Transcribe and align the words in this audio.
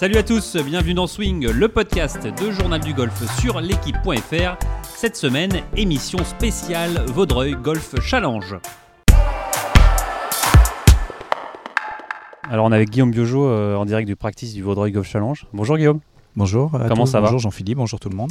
Salut 0.00 0.16
à 0.16 0.22
tous, 0.22 0.56
bienvenue 0.56 0.94
dans 0.94 1.06
Swing, 1.06 1.46
le 1.46 1.68
podcast 1.68 2.26
de 2.26 2.50
Journal 2.50 2.80
du 2.80 2.94
Golf 2.94 3.38
sur 3.38 3.60
l'équipe.fr. 3.60 4.56
Cette 4.82 5.14
semaine, 5.14 5.50
émission 5.76 6.24
spéciale 6.24 7.04
Vaudreuil 7.08 7.52
Golf 7.52 8.00
Challenge. 8.00 8.56
Alors 12.48 12.64
on 12.64 12.72
est 12.72 12.76
avec 12.76 12.88
Guillaume 12.88 13.10
Biojo 13.10 13.46
euh, 13.46 13.76
en 13.76 13.84
direct 13.84 14.08
du 14.08 14.16
practice 14.16 14.54
du 14.54 14.62
Vaudreuil 14.62 14.90
Golf 14.90 15.06
Challenge. 15.06 15.46
Bonjour 15.52 15.76
Guillaume. 15.76 16.00
Bonjour. 16.34 16.74
à 16.76 16.88
Comment 16.88 17.04
tous. 17.04 17.10
ça 17.10 17.20
va 17.20 17.26
Bonjour 17.26 17.40
Jean-Philippe, 17.40 17.76
bonjour 17.76 18.00
tout 18.00 18.08
le 18.08 18.16
monde. 18.16 18.30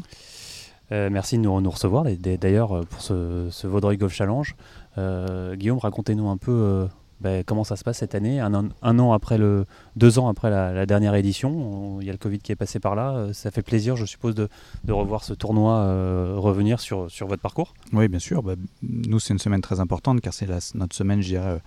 Euh, 0.91 1.09
merci 1.11 1.37
de 1.37 1.43
nous, 1.43 1.61
nous 1.61 1.69
recevoir 1.69 2.05
d'ailleurs 2.17 2.77
euh, 2.77 2.81
pour 2.81 3.01
ce, 3.01 3.47
ce 3.51 3.67
Vaudreuil 3.67 3.97
Golf 3.97 4.13
Challenge. 4.13 4.55
Euh, 4.97 5.55
Guillaume, 5.55 5.77
racontez-nous 5.77 6.29
un 6.29 6.37
peu 6.37 6.87
ben, 7.21 7.43
comment 7.43 7.63
ça 7.63 7.75
se 7.75 7.83
passe 7.83 7.97
cette 7.97 8.15
année, 8.15 8.39
un, 8.39 8.53
an- 8.53 9.11
après 9.13 9.37
le, 9.37 9.65
deux 9.95 10.19
ans 10.19 10.29
après 10.29 10.49
la, 10.49 10.85
dernière 10.85 11.15
édition. 11.15 11.49
On- 11.51 12.01
Il 12.01 12.07
y 12.07 12.09
a 12.09 12.13
le 12.13 12.17
Covid 12.17 12.39
qui 12.39 12.51
est 12.51 12.55
passé 12.55 12.79
par 12.79 12.95
là. 12.95 13.11
Euh, 13.15 13.33
Ça 13.33 13.51
fait 13.51 13.61
plaisir, 13.61 13.95
je 13.97 14.05
suppose, 14.05 14.35
de, 14.35 14.47
revoir 14.93 15.23
ce 15.23 15.33
tournoi 15.33 15.73
euh, 15.79 16.35
revenir 16.37 16.79
sur, 16.79 17.11
sur 17.11 17.27
votre 17.27 17.41
parcours? 17.41 17.73
Oui, 17.93 18.07
bien 18.07 18.19
sûr. 18.19 18.41
bah, 18.43 18.53
nous, 18.81 19.19
c'est 19.19 19.33
une 19.33 19.39
semaine 19.39 19.61
très 19.61 19.79
importante 19.79 20.21
car 20.21 20.33
c'est 20.33 20.47
notre 20.75 20.95
semaine, 20.95 21.21
je 21.21 21.27
dirais, 21.27 21.61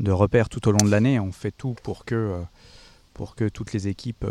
de 0.00 0.10
repères 0.10 0.48
tout 0.48 0.66
au 0.68 0.72
long 0.72 0.84
de 0.84 0.90
l'année. 0.90 1.20
On 1.20 1.32
fait 1.32 1.52
tout 1.56 1.74
pour 1.82 2.04
que, 2.04 2.14
euh, 2.14 2.38
pour 3.14 3.34
que 3.36 3.48
toutes 3.48 3.72
les 3.72 3.88
équipes 3.88 4.24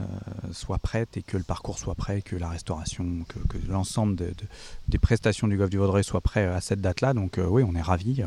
euh, 0.00 0.04
soient 0.52 0.78
prêtes 0.78 1.16
et 1.16 1.22
que 1.22 1.36
le 1.36 1.42
parcours 1.42 1.78
soit 1.78 1.94
prêt, 1.94 2.22
que 2.22 2.36
la 2.36 2.48
restauration, 2.48 3.24
que, 3.28 3.58
l'ensemble 3.68 4.14
de- 4.14 4.26
de- 4.26 4.34
des 4.88 4.98
prestations 4.98 5.48
du 5.48 5.56
golf 5.56 5.70
du 5.70 5.78
Vaudreuil 5.78 6.04
soit 6.04 6.20
prêt 6.20 6.44
à 6.46 6.60
cette 6.60 6.80
date-là. 6.80 7.14
Donc, 7.14 7.38
euh, 7.38 7.46
oui, 7.46 7.64
on 7.66 7.74
est 7.74 7.82
ravis. 7.82 8.22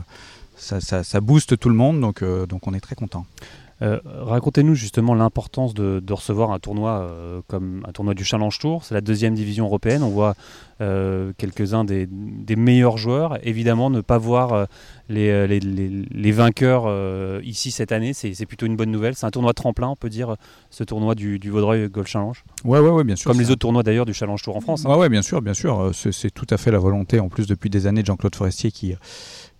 Ça, 0.57 0.81
ça, 0.81 1.03
ça 1.03 1.21
booste 1.21 1.57
tout 1.57 1.69
le 1.69 1.75
monde, 1.75 1.99
donc, 2.01 2.21
euh, 2.21 2.45
donc 2.45 2.67
on 2.67 2.73
est 2.73 2.79
très 2.79 2.95
content. 2.95 3.25
Euh, 3.81 3.99
Racontez-nous 4.05 4.75
justement 4.75 5.15
l'importance 5.15 5.73
de, 5.73 5.99
de 6.01 6.13
recevoir 6.13 6.51
un 6.51 6.59
tournoi 6.59 6.91
euh, 7.01 7.41
comme 7.47 7.83
un 7.87 7.91
tournoi 7.91 8.13
du 8.13 8.23
Challenge 8.23 8.57
Tour. 8.59 8.83
C'est 8.85 8.93
la 8.93 9.01
deuxième 9.01 9.33
division 9.33 9.65
européenne. 9.65 10.03
On 10.03 10.09
voit 10.09 10.35
euh, 10.81 11.33
quelques-uns 11.37 11.83
des, 11.83 12.07
des 12.09 12.55
meilleurs 12.55 12.97
joueurs. 12.97 13.37
Évidemment, 13.45 13.89
ne 13.89 14.01
pas 14.01 14.17
voir 14.17 14.67
les, 15.09 15.47
les- 15.47 15.59
les- 15.59 15.89
les 16.09 16.31
vainqueurs 16.31 16.87
ici 17.43 17.71
cette 17.71 17.91
année, 17.91 18.13
c'est 18.13 18.45
plutôt 18.45 18.65
une 18.65 18.75
bonne 18.75 18.91
nouvelle. 18.91 19.15
C'est 19.15 19.25
un 19.25 19.31
tournoi 19.31 19.53
tremplin, 19.53 19.87
on 19.89 19.95
peut 19.95 20.09
dire, 20.09 20.35
ce 20.69 20.83
tournoi 20.83 21.15
du, 21.15 21.39
du 21.39 21.49
Vaudreuil 21.49 21.89
Golf 21.89 22.07
Challenge. 22.07 22.43
Ouais, 22.63 22.79
ouais, 22.79 22.89
ouais, 22.89 23.03
bien 23.03 23.15
sûr. 23.15 23.31
Comme 23.31 23.39
les 23.39 23.49
autres 23.49 23.59
tournois 23.59 23.83
d'ailleurs 23.83 24.05
du 24.05 24.13
Challenge 24.13 24.41
Tour 24.41 24.55
en 24.55 24.61
France. 24.61 24.85
hein. 24.85 24.89
Ouais, 24.91 24.97
ouais, 24.97 25.09
bien 25.09 25.21
sûr, 25.21 25.41
bien 25.41 25.53
sûr. 25.53 25.91
C'est 25.93 26.11
c'est 26.11 26.31
tout 26.31 26.47
à 26.49 26.57
fait 26.57 26.71
la 26.71 26.79
volonté, 26.79 27.19
en 27.19 27.29
plus 27.29 27.47
depuis 27.47 27.69
des 27.69 27.87
années, 27.87 28.01
de 28.01 28.07
Jean-Claude 28.07 28.35
Forestier 28.35 28.71
qui, 28.71 28.95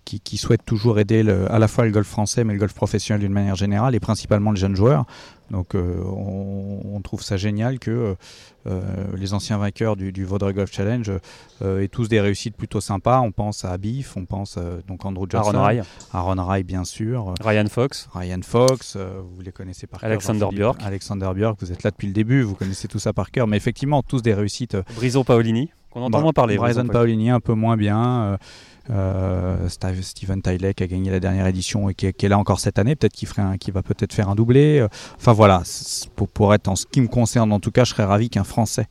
qui, 0.04 0.20
qui 0.20 0.36
souhaite 0.36 0.64
toujours 0.64 0.98
aider 0.98 1.22
le- 1.22 1.50
à 1.50 1.58
la 1.58 1.68
fois 1.68 1.84
le 1.84 1.90
golf 1.90 2.06
français, 2.08 2.44
mais 2.44 2.52
le 2.52 2.58
golf 2.58 2.74
professionnel 2.74 3.20
d'une 3.20 3.32
manière 3.32 3.56
générale, 3.56 3.94
et 3.94 4.00
principalement 4.00 4.52
les 4.52 4.60
jeunes 4.60 4.76
joueurs. 4.76 5.04
Donc 5.50 5.74
euh, 5.74 6.02
on, 6.06 6.80
on 6.94 7.00
trouve 7.02 7.22
ça 7.22 7.36
génial 7.36 7.78
que 7.78 8.16
euh, 8.66 8.80
les 9.14 9.34
anciens 9.34 9.58
vainqueurs 9.58 9.94
du, 9.94 10.10
du 10.10 10.24
Vaudreuil 10.24 10.54
Golf 10.54 10.72
Challenge 10.72 11.12
euh, 11.60 11.82
aient 11.82 11.88
tous 11.88 12.08
des 12.08 12.18
réussites 12.20 12.56
plutôt 12.56 12.80
sympas. 12.80 13.20
On 13.20 13.30
pense 13.30 13.64
à 13.66 13.76
Biff, 13.76 14.16
on 14.16 14.24
pense 14.24 14.56
euh, 14.56 14.80
donc 14.88 15.04
Andrew 15.04 15.26
Johnson, 15.28 15.50
Aaron 15.54 15.62
Rai, 15.62 15.80
Aaron 16.14 16.42
Rai, 16.46 16.62
bien 16.62 16.84
sûr, 16.84 17.34
Ryan 17.42 17.66
Fox. 17.68 18.08
Ryan 18.14 18.40
Fox, 18.42 18.96
vous 18.96 19.42
les 19.42 19.52
connaissez 19.52 19.86
par 19.86 20.00
cœur. 20.00 20.08
Alexander. 20.08 20.46
Björk. 20.50 20.80
Alexander 20.82 21.30
Björk, 21.34 21.58
vous 21.60 21.72
êtes 21.72 21.82
là 21.82 21.90
depuis 21.90 22.06
le 22.06 22.14
début, 22.14 22.40
vous 22.42 22.54
connaissez 22.54 22.88
tout 22.88 22.98
ça 22.98 23.12
par 23.12 23.30
cœur. 23.30 23.46
Mais 23.46 23.58
effectivement, 23.58 24.02
tous 24.02 24.22
des 24.22 24.32
réussites 24.32 24.78
Brison 24.96 25.24
Paolini, 25.24 25.70
qu'on 25.90 26.00
entend 26.02 26.22
moins 26.22 26.32
parler. 26.32 26.56
Brison 26.56 26.86
Paolini 26.86 27.28
un 27.28 27.40
peu 27.40 27.52
moins 27.52 27.76
bien. 27.76 28.38
Euh, 28.90 29.68
Steve- 29.68 30.02
Steven 30.02 30.42
Tylek 30.42 30.82
a 30.82 30.86
gagné 30.86 31.10
la 31.10 31.20
dernière 31.20 31.46
édition 31.46 31.88
et 31.88 31.94
qui 31.94 32.06
est, 32.06 32.12
qui 32.12 32.28
là 32.28 32.38
encore 32.38 32.60
cette 32.60 32.78
année. 32.78 32.96
Peut-être 32.96 33.14
qu'il 33.14 33.72
va 33.72 33.82
peut-être 33.82 34.12
faire 34.12 34.28
un 34.28 34.34
doublé. 34.34 34.78
euh, 34.80 34.88
Enfin 35.16 35.32
voilà, 35.32 35.62
pour, 36.34 36.52
être 36.54 36.68
en 36.68 36.76
ce 36.76 36.84
qui 36.86 37.00
me 37.00 37.08
concerne, 37.08 37.52
en 37.52 37.60
tout 37.60 37.70
cas, 37.70 37.84
je 37.84 37.90
serais 37.90 38.04
ravi 38.04 38.28
qu'un 38.28 38.44
Français 38.44 38.86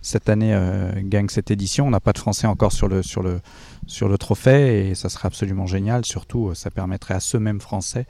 cette 0.00 0.28
année 0.28 0.54
euh, 0.54 0.92
gagne 1.02 1.28
cette 1.28 1.50
édition. 1.50 1.86
On 1.86 1.90
n'a 1.90 2.00
pas 2.00 2.12
de 2.12 2.18
Français 2.18 2.46
encore 2.46 2.72
sur 2.72 2.88
le 2.88 3.02
sur 3.02 3.22
le 3.22 3.40
sur 3.86 4.08
le 4.08 4.18
trophée 4.18 4.90
et 4.90 4.94
ça 4.94 5.08
serait 5.08 5.26
absolument 5.26 5.66
génial. 5.66 6.04
Surtout, 6.04 6.54
ça 6.54 6.70
permettrait 6.70 7.14
à 7.14 7.20
ce 7.20 7.36
même 7.36 7.60
Français 7.60 8.06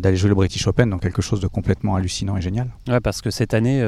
d'aller 0.00 0.16
jouer 0.16 0.28
le 0.28 0.34
British 0.34 0.66
Open, 0.66 0.90
donc 0.90 1.02
quelque 1.02 1.22
chose 1.22 1.40
de 1.40 1.46
complètement 1.46 1.94
hallucinant 1.94 2.36
et 2.36 2.42
génial. 2.42 2.68
Ouais, 2.88 3.00
parce 3.00 3.20
que 3.22 3.30
cette 3.30 3.54
année, 3.54 3.80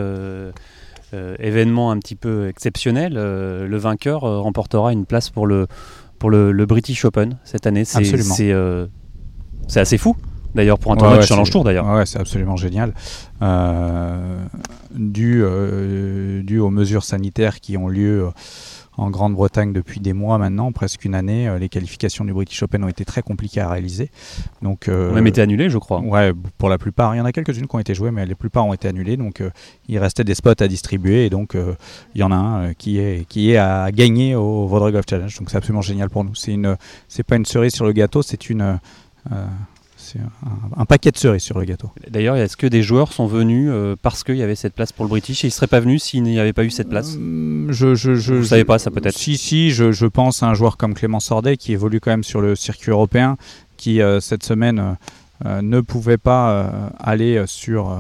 événement 1.13 1.91
un 1.91 1.99
petit 1.99 2.15
peu 2.15 2.49
exceptionnel, 2.49 3.15
le 3.15 3.77
vainqueur 3.77 4.21
remportera 4.21 4.93
une 4.93 5.05
place 5.05 5.31
pour 5.31 5.47
le, 5.47 5.67
pour 6.21 6.31
le, 6.31 6.53
le 6.53 6.67
British 6.67 7.05
Open 7.05 7.39
cette 7.43 7.67
année. 7.67 7.85
C'est, 7.85 8.53
euh, 8.53 8.87
c'est 9.67 9.81
assez 9.81 9.99
fou, 9.99 10.15
d'ailleurs, 10.55 10.79
pour 10.79 10.93
un 10.93 10.97
tournoi 10.97 11.19
ouais, 11.19 11.27
Challenge 11.27 11.51
Tour, 11.51 11.65
d'ailleurs. 11.65 11.87
Ouais, 11.87 12.07
c'est 12.07 12.19
absolument 12.19 12.57
génial. 12.57 12.95
Euh, 13.43 14.45
dû, 14.95 15.41
euh, 15.43 16.43
dû 16.43 16.59
aux 16.59 16.71
mesures 16.71 17.05
sanitaires 17.05 17.61
qui 17.61 17.77
ont 17.77 17.89
lieu 17.89 18.25
euh, 18.25 18.31
en 18.97 19.09
Grande-Bretagne 19.09 19.73
depuis 19.73 20.01
des 20.01 20.13
mois 20.13 20.37
maintenant, 20.37 20.73
presque 20.73 21.05
une 21.07 21.15
année, 21.15 21.51
les 21.59 21.71
qualifications 21.71 22.25
du 22.25 22.35
British 22.35 22.63
Open 22.63 22.85
ont 22.85 22.89
été 22.89 23.07
très 23.07 23.23
compliquées 23.23 23.61
à 23.61 23.71
réaliser. 23.71 24.11
Donc, 24.61 24.89
euh, 24.89 25.11
On 25.11 25.15
même 25.15 25.27
été 25.27 25.41
annulé, 25.41 25.71
je 25.71 25.79
crois. 25.79 26.01
Ouais, 26.01 26.33
pour 26.59 26.69
la 26.69 26.77
plupart. 26.77 27.15
Il 27.15 27.19
y 27.19 27.21
en 27.21 27.25
a 27.25 27.33
quelques-unes 27.33 27.67
qui 27.67 27.77
ont 27.77 27.79
été 27.79 27.95
jouées, 27.95 28.11
mais 28.11 28.27
la 28.27 28.35
plupart 28.35 28.67
ont 28.67 28.75
été 28.75 28.89
annulées. 28.89 29.17
Donc, 29.17 29.43
il 29.89 29.99
restait 29.99 30.25
des 30.25 30.35
spots 30.35 30.61
à 30.61 30.69
distribuer. 30.69 31.25
Et 31.25 31.31
donc, 31.31 31.57
il 32.15 32.21
y 32.21 32.25
en 32.25 32.31
a 32.31 32.35
un 32.35 32.75
qui, 32.75 32.99
est, 32.99 33.27
qui 33.27 33.53
est 33.53 33.57
à 33.57 33.91
gagner 33.91 34.35
au 34.35 34.67
Golf 34.67 35.07
Challenge. 35.09 35.35
Donc, 35.39 35.49
c'est 35.49 35.57
absolument 35.57 35.83
génial 35.83 36.11
pour 36.11 36.25
nous. 36.25 36.35
C'est 36.35 36.53
une, 36.53 36.77
c'est 37.09 37.23
pas 37.23 37.37
une 37.37 37.47
cerise 37.47 37.73
sur 37.73 37.87
le 37.87 37.93
gâteau, 37.93 38.21
c'est 38.21 38.51
une, 38.51 38.79
c'est 40.13 40.19
un, 40.21 40.81
un 40.83 40.85
paquet 40.85 41.11
de 41.11 41.17
cerises 41.17 41.43
sur 41.43 41.59
le 41.59 41.65
gâteau. 41.65 41.91
D'ailleurs, 42.09 42.37
est-ce 42.37 42.57
que 42.57 42.67
des 42.67 42.83
joueurs 42.83 43.13
sont 43.13 43.27
venus 43.27 43.69
euh, 43.71 43.97
parce 44.01 44.25
qu'il 44.25 44.37
y 44.37 44.43
avait 44.43 44.55
cette 44.55 44.75
place 44.75 44.93
pour 44.93 45.05
le 45.05 45.09
British 45.11 45.45
et 45.45 45.49
ils 45.49 45.51
ne 45.51 45.55
seraient 45.55 45.67
pas 45.67 45.81
venus 45.81 46.03
s'il 46.03 46.23
n'y 46.23 46.39
avait 46.39 46.53
pas 46.53 46.65
eu 46.65 46.71
cette 46.71 46.89
place? 46.89 47.15
Hum, 47.17 47.69
je, 47.71 47.95
je- 47.95 48.43
savez 48.43 48.65
pas, 48.65 48.79
ça, 48.79 48.91
peut-être 48.91 49.17
Si, 49.17 49.37
si, 49.37 49.71
je, 49.71 49.93
je 49.93 50.07
pense 50.07 50.43
à 50.43 50.47
un 50.49 50.55
joueur 50.55 50.77
comme 50.77 50.95
Clément 50.95 51.21
Sordet 51.21 51.57
qui 51.57 51.73
évolue 51.73 52.01
quand 52.01 52.11
même 52.11 52.25
sur 52.25 52.41
le 52.41 52.57
circuit 52.57 52.91
européen, 52.91 53.37
qui 53.77 54.01
euh, 54.03 54.21
cette 54.21 54.43
semaine 54.45 54.79
euh, 54.79 54.93
euh, 55.47 55.63
ne 55.63 55.81
pouvait 55.81 56.19
pas 56.19 56.51
euh, 56.53 56.71
aller 56.99 57.37
euh, 57.37 57.47
sur. 57.47 57.91
euh, 57.91 57.97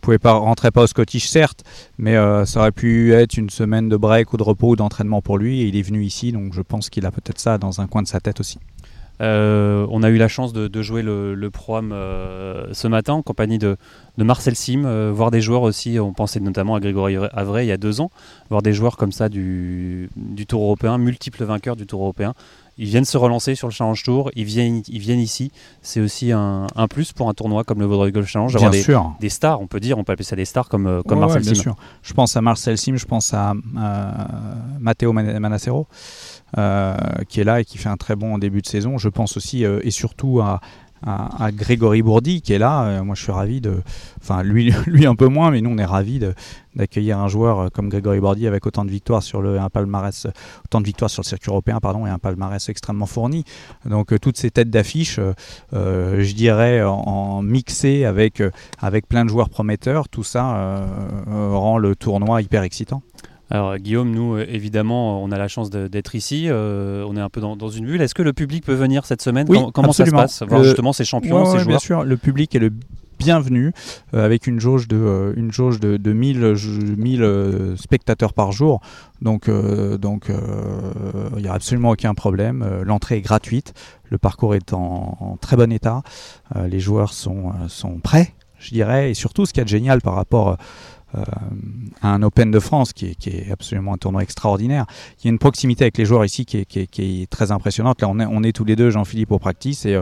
pouvait 0.00 0.18
pas 0.18 0.32
rentrer 0.32 0.70
pas 0.70 0.84
au 0.84 0.86
Scottish 0.86 1.28
certes, 1.28 1.62
mais 1.98 2.16
euh, 2.16 2.46
ça 2.46 2.60
aurait 2.60 2.72
pu 2.72 3.12
être 3.12 3.36
une 3.36 3.50
semaine 3.50 3.90
de 3.90 3.98
break 3.98 4.32
ou 4.32 4.38
de 4.38 4.42
repos 4.42 4.70
ou 4.70 4.76
d'entraînement 4.76 5.20
pour 5.20 5.36
lui 5.36 5.60
et 5.60 5.66
il 5.66 5.76
est 5.76 5.82
venu 5.82 6.02
ici 6.02 6.32
donc 6.32 6.54
je 6.54 6.62
pense 6.62 6.88
qu'il 6.88 7.04
a 7.04 7.10
peut-être 7.10 7.38
ça 7.38 7.58
dans 7.58 7.82
un 7.82 7.86
coin 7.86 8.00
de 8.00 8.08
sa 8.08 8.18
tête 8.18 8.40
aussi. 8.40 8.58
Euh, 9.20 9.86
on 9.90 10.02
a 10.02 10.08
eu 10.08 10.16
la 10.16 10.28
chance 10.28 10.52
de, 10.52 10.66
de 10.66 10.82
jouer 10.82 11.02
le, 11.02 11.34
le 11.34 11.50
Pro-Am 11.50 11.92
euh, 11.92 12.68
ce 12.72 12.88
matin 12.88 13.12
en 13.14 13.22
compagnie 13.22 13.58
de, 13.58 13.76
de 14.16 14.24
Marcel 14.24 14.56
Sim, 14.56 14.84
euh, 14.86 15.10
voir 15.14 15.30
des 15.30 15.40
joueurs 15.42 15.62
aussi, 15.62 15.98
on 16.00 16.12
pensait 16.14 16.40
notamment 16.40 16.74
à 16.74 16.80
Grégory 16.80 17.16
Avray 17.32 17.66
il 17.66 17.68
y 17.68 17.72
a 17.72 17.76
deux 17.76 18.00
ans, 18.00 18.10
voir 18.48 18.62
des 18.62 18.72
joueurs 18.72 18.96
comme 18.96 19.12
ça 19.12 19.28
du, 19.28 20.08
du 20.16 20.46
Tour 20.46 20.62
européen, 20.62 20.96
multiples 20.96 21.44
vainqueurs 21.44 21.76
du 21.76 21.86
Tour 21.86 22.00
européen. 22.00 22.32
Ils 22.78 22.86
viennent 22.86 23.04
se 23.04 23.18
relancer 23.18 23.54
sur 23.56 23.68
le 23.68 23.74
Challenge 23.74 24.02
Tour, 24.02 24.30
ils 24.36 24.44
viennent, 24.44 24.82
ils 24.88 25.00
viennent 25.00 25.20
ici. 25.20 25.52
C'est 25.82 26.00
aussi 26.00 26.32
un, 26.32 26.66
un 26.74 26.88
plus 26.88 27.12
pour 27.12 27.28
un 27.28 27.34
tournoi 27.34 27.62
comme 27.62 27.78
le 27.80 27.84
Vaudreuil 27.84 28.10
Golf 28.10 28.26
Challenge, 28.26 28.54
d'avoir 28.54 28.70
des, 28.70 28.82
sûr. 28.82 29.12
des 29.20 29.28
stars, 29.28 29.60
on 29.60 29.66
peut 29.66 29.80
dire, 29.80 29.98
on 29.98 30.04
peut 30.04 30.12
appeler 30.12 30.24
ça 30.24 30.34
des 30.34 30.46
stars 30.46 30.66
comme, 30.70 31.02
comme 31.06 31.18
Ouais, 31.18 31.26
Marcel 31.26 31.42
ouais, 31.42 31.44
bien 31.44 31.54
Sim. 31.56 31.60
sûr. 31.62 31.76
Je 32.02 32.14
pense 32.14 32.36
à 32.38 32.40
Marcel 32.40 32.78
Sim, 32.78 32.96
je 32.96 33.04
pense 33.04 33.34
à 33.34 33.52
Matteo 34.78 35.12
Man- 35.12 35.38
Manassero, 35.38 35.86
euh, 35.90 36.29
qui 37.28 37.40
est 37.40 37.44
là 37.44 37.60
et 37.60 37.64
qui 37.64 37.78
fait 37.78 37.88
un 37.88 37.96
très 37.96 38.16
bon 38.16 38.38
début 38.38 38.60
de 38.62 38.66
saison. 38.66 38.98
Je 38.98 39.08
pense 39.08 39.36
aussi 39.36 39.64
euh, 39.64 39.80
et 39.82 39.90
surtout 39.90 40.40
à, 40.40 40.60
Grégory 41.52 42.02
Bourdi 42.02 42.42
qui 42.42 42.52
est 42.52 42.58
là. 42.58 42.84
Euh, 42.84 43.04
moi, 43.04 43.14
je 43.14 43.22
suis 43.22 43.32
ravi 43.32 43.62
de. 43.62 43.82
Enfin, 44.20 44.42
lui, 44.42 44.70
lui 44.86 45.06
un 45.06 45.14
peu 45.14 45.28
moins, 45.28 45.50
mais 45.50 45.62
nous, 45.62 45.70
on 45.70 45.78
est 45.78 45.84
ravis 45.84 46.20
d'accueillir 46.74 47.18
un 47.18 47.28
joueur 47.28 47.58
euh, 47.58 47.68
comme 47.72 47.88
Grégory 47.88 48.20
Bourdi 48.20 48.46
avec 48.46 48.66
autant 48.66 48.84
de 48.84 48.90
victoires 48.90 49.22
sur 49.22 49.40
le 49.40 49.58
un 49.58 49.64
autant 49.64 50.80
de 50.80 50.84
victoires 50.84 51.10
sur 51.10 51.22
le 51.22 51.26
circuit 51.26 51.50
européen, 51.50 51.78
pardon, 51.80 52.06
et 52.06 52.10
un 52.10 52.18
palmarès 52.18 52.68
extrêmement 52.68 53.06
fourni. 53.06 53.44
Donc, 53.86 54.12
euh, 54.12 54.18
toutes 54.18 54.36
ces 54.36 54.50
têtes 54.50 54.68
d'affiche, 54.68 55.18
euh, 55.18 55.32
euh, 55.72 56.22
je 56.22 56.34
dirais, 56.34 56.82
en, 56.82 56.92
en 56.92 57.42
mixé 57.42 58.04
avec 58.04 58.40
euh, 58.40 58.50
avec 58.78 59.08
plein 59.08 59.24
de 59.24 59.30
joueurs 59.30 59.48
prometteurs, 59.48 60.08
tout 60.08 60.24
ça 60.24 60.54
euh, 60.54 60.86
euh, 61.28 61.56
rend 61.56 61.78
le 61.78 61.96
tournoi 61.96 62.42
hyper 62.42 62.62
excitant. 62.62 63.02
Alors 63.50 63.76
Guillaume, 63.78 64.10
nous 64.12 64.34
euh, 64.36 64.46
évidemment, 64.48 65.22
on 65.22 65.32
a 65.32 65.38
la 65.38 65.48
chance 65.48 65.70
d'être 65.70 66.14
ici, 66.14 66.44
euh, 66.48 67.04
on 67.08 67.16
est 67.16 67.20
un 67.20 67.28
peu 67.28 67.40
dans, 67.40 67.56
dans 67.56 67.68
une 67.68 67.84
bulle. 67.86 68.00
Est-ce 68.00 68.14
que 68.14 68.22
le 68.22 68.32
public 68.32 68.64
peut 68.64 68.74
venir 68.74 69.04
cette 69.04 69.22
semaine 69.22 69.46
Oui, 69.48 69.58
Comment 69.74 69.88
absolument. 69.88 70.20
ça 70.22 70.28
se 70.28 70.38
passe 70.44 70.48
Voir 70.48 70.60
Le- 70.60 70.66
justement 70.68 70.92
ces 70.92 71.04
champions, 71.04 71.40
Ouais, 71.40 71.46
ces 71.46 71.50
ouais, 71.52 71.56
bien 71.58 71.64
joueurs 71.64 71.80
sûr, 71.80 72.04
le 72.04 72.16
public 72.16 72.54
est 72.54 72.60
le 72.60 72.70
bienvenu 73.18 73.72
euh, 74.14 74.24
avec 74.24 74.46
une 74.46 74.60
jauge 74.60 74.86
de, 74.88 74.96
euh, 74.96 75.34
une 75.36 75.52
jauge 75.52 75.78
de, 75.80 75.96
de 75.96 76.12
1000, 76.12 76.54
je- 76.54 76.70
1000 76.80 77.22
euh, 77.22 77.76
spectateurs 77.76 78.32
par 78.32 78.52
jour. 78.52 78.80
Donc, 79.20 79.48
euh, 79.48 79.98
donc 79.98 80.30
euh, 80.30 80.36
il 81.36 81.42
n'y 81.42 81.48
a 81.48 81.52
absolument 81.52 81.90
aucun 81.90 82.14
problème. 82.14 82.62
Euh, 82.62 82.84
L'entrée 82.84 83.16
est 83.16 83.20
gratuite. 83.20 83.74
Le 84.08 84.16
parcours 84.18 84.54
est 84.54 84.72
en, 84.72 85.16
en 85.20 85.36
très 85.36 85.56
bon 85.56 85.70
état. 85.72 86.02
Euh, 86.56 86.66
les 86.68 86.80
joueurs 86.80 87.12
sont, 87.12 87.48
euh, 87.50 87.68
sont 87.68 87.98
prêts, 87.98 88.32
je 88.58 88.70
dirais. 88.70 89.10
Et 89.10 89.14
surtout, 89.14 89.44
ce 89.44 89.52
qui 89.52 89.60
est 89.60 89.68
génial 89.68 90.00
par 90.00 90.14
rapport 90.14 90.56
un 92.02 92.22
Open 92.22 92.50
de 92.50 92.58
France 92.60 92.92
qui 92.92 93.06
est, 93.06 93.50
absolument 93.50 93.94
un 93.94 93.98
tournoi 93.98 94.22
extraordinaire. 94.22 94.86
Il 95.18 95.26
y 95.26 95.28
a 95.28 95.30
une 95.30 95.38
proximité 95.38 95.84
avec 95.84 95.98
les 95.98 96.04
joueurs 96.04 96.24
ici 96.24 96.44
qui 96.44 96.58
est, 96.58 97.30
très 97.30 97.52
impressionnante. 97.52 98.00
Là, 98.00 98.08
on 98.08 98.18
est, 98.20 98.26
on 98.26 98.42
est 98.42 98.52
tous 98.52 98.64
les 98.64 98.76
deux, 98.76 98.90
Jean-Philippe, 98.90 99.32
au 99.32 99.38
practice 99.38 99.84
et, 99.86 100.00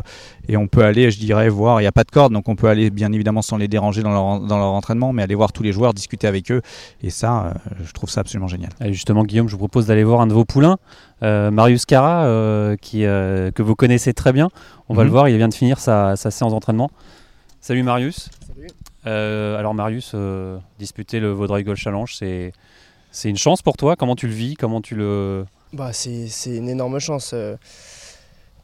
et, 0.49 0.57
on 0.57 0.67
peut 0.67 0.85
aller, 0.85 1.11
je 1.11 1.19
dirais, 1.19 1.49
voir. 1.49 1.81
Il 1.81 1.85
n'y 1.85 1.89
a 1.89 1.93
pas 1.93 2.05
de 2.05 2.11
corde, 2.11 2.33
donc 2.33 2.49
on 2.49 2.57
peut 2.57 2.69
aller 2.69 2.91
bien 2.91 3.13
évidemment 3.13 3.43
sans 3.43 3.57
les 3.57 3.69
déranger 3.69 4.03
dans 4.03 4.11
leur, 4.11 4.41
dans 4.41 4.59
leur 4.59 4.73
entraînement, 4.73 5.13
mais 5.13 5.23
aller 5.23 5.35
voir 5.35 5.53
tous 5.53 5.63
les 5.63 5.73
joueurs, 5.73 5.95
discuter 5.95 6.27
avec 6.27 6.51
eux. 6.51 6.63
Et 7.03 7.11
ça, 7.11 7.55
je 7.83 7.93
trouve 7.93 8.11
ça 8.11 8.21
absolument 8.21 8.49
génial. 8.49 8.71
Et 8.85 8.93
justement, 8.93 9.25
Guillaume, 9.25 9.49
je 9.49 9.53
vous 9.53 9.59
propose 9.59 9.87
d'aller 9.87 10.05
voir 10.05 10.21
un 10.21 10.27
de 10.27 10.35
vos 10.35 10.45
poulains. 10.45 10.79
Marius 11.23 11.85
Cara, 11.87 12.77
qui, 12.81 13.01
que 13.01 13.63
vous 13.63 13.75
connaissez 13.75 14.13
très 14.15 14.33
bien. 14.33 14.51
On 14.89 14.95
va 14.95 15.03
le 15.03 15.09
mhm. 15.09 15.13
voir, 15.13 15.29
il 15.29 15.37
vient 15.37 15.49
de 15.49 15.55
finir 15.55 15.79
sa, 15.79 16.17
sa 16.17 16.31
séance 16.31 16.53
d'entraînement. 16.53 16.91
Salut 17.61 17.83
Marius. 17.83 18.31
Euh, 19.09 19.59
alors 19.59 19.75
Marius, 19.75 20.13
euh, 20.15 20.59
disputer 20.79 21.19
le 21.19 21.31
Vaudreuil 21.31 21.65
Golf 21.65 21.79
Challenge, 21.79 22.15
c'est, 22.15 22.53
c'est 23.11 23.31
une 23.31 23.39
chance 23.39 23.63
pour 23.63 23.77
toi 23.77 23.97
Comment 23.97 24.17
tu 24.17 24.27
le 24.27 24.35
vis? 24.35 24.55
Comment 24.55 24.83
tu 24.83 24.95
le... 24.95 25.47
Bah, 25.73 25.93
c'est, 25.93 26.29
une 26.47 26.69
énorme 26.69 26.99
chance 26.99 27.31
euh, 27.33 27.57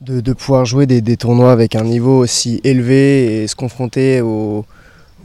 de, 0.02 0.20
de, 0.20 0.32
pouvoir 0.34 0.66
jouer 0.66 0.86
des, 0.86 1.00
des, 1.00 1.16
tournois 1.16 1.52
avec 1.52 1.74
un 1.76 1.84
niveau 1.84 2.18
aussi 2.18 2.60
élevé 2.62 3.42
et 3.42 3.46
se 3.46 3.56
confronter 3.56 4.20
aux, 4.20 4.66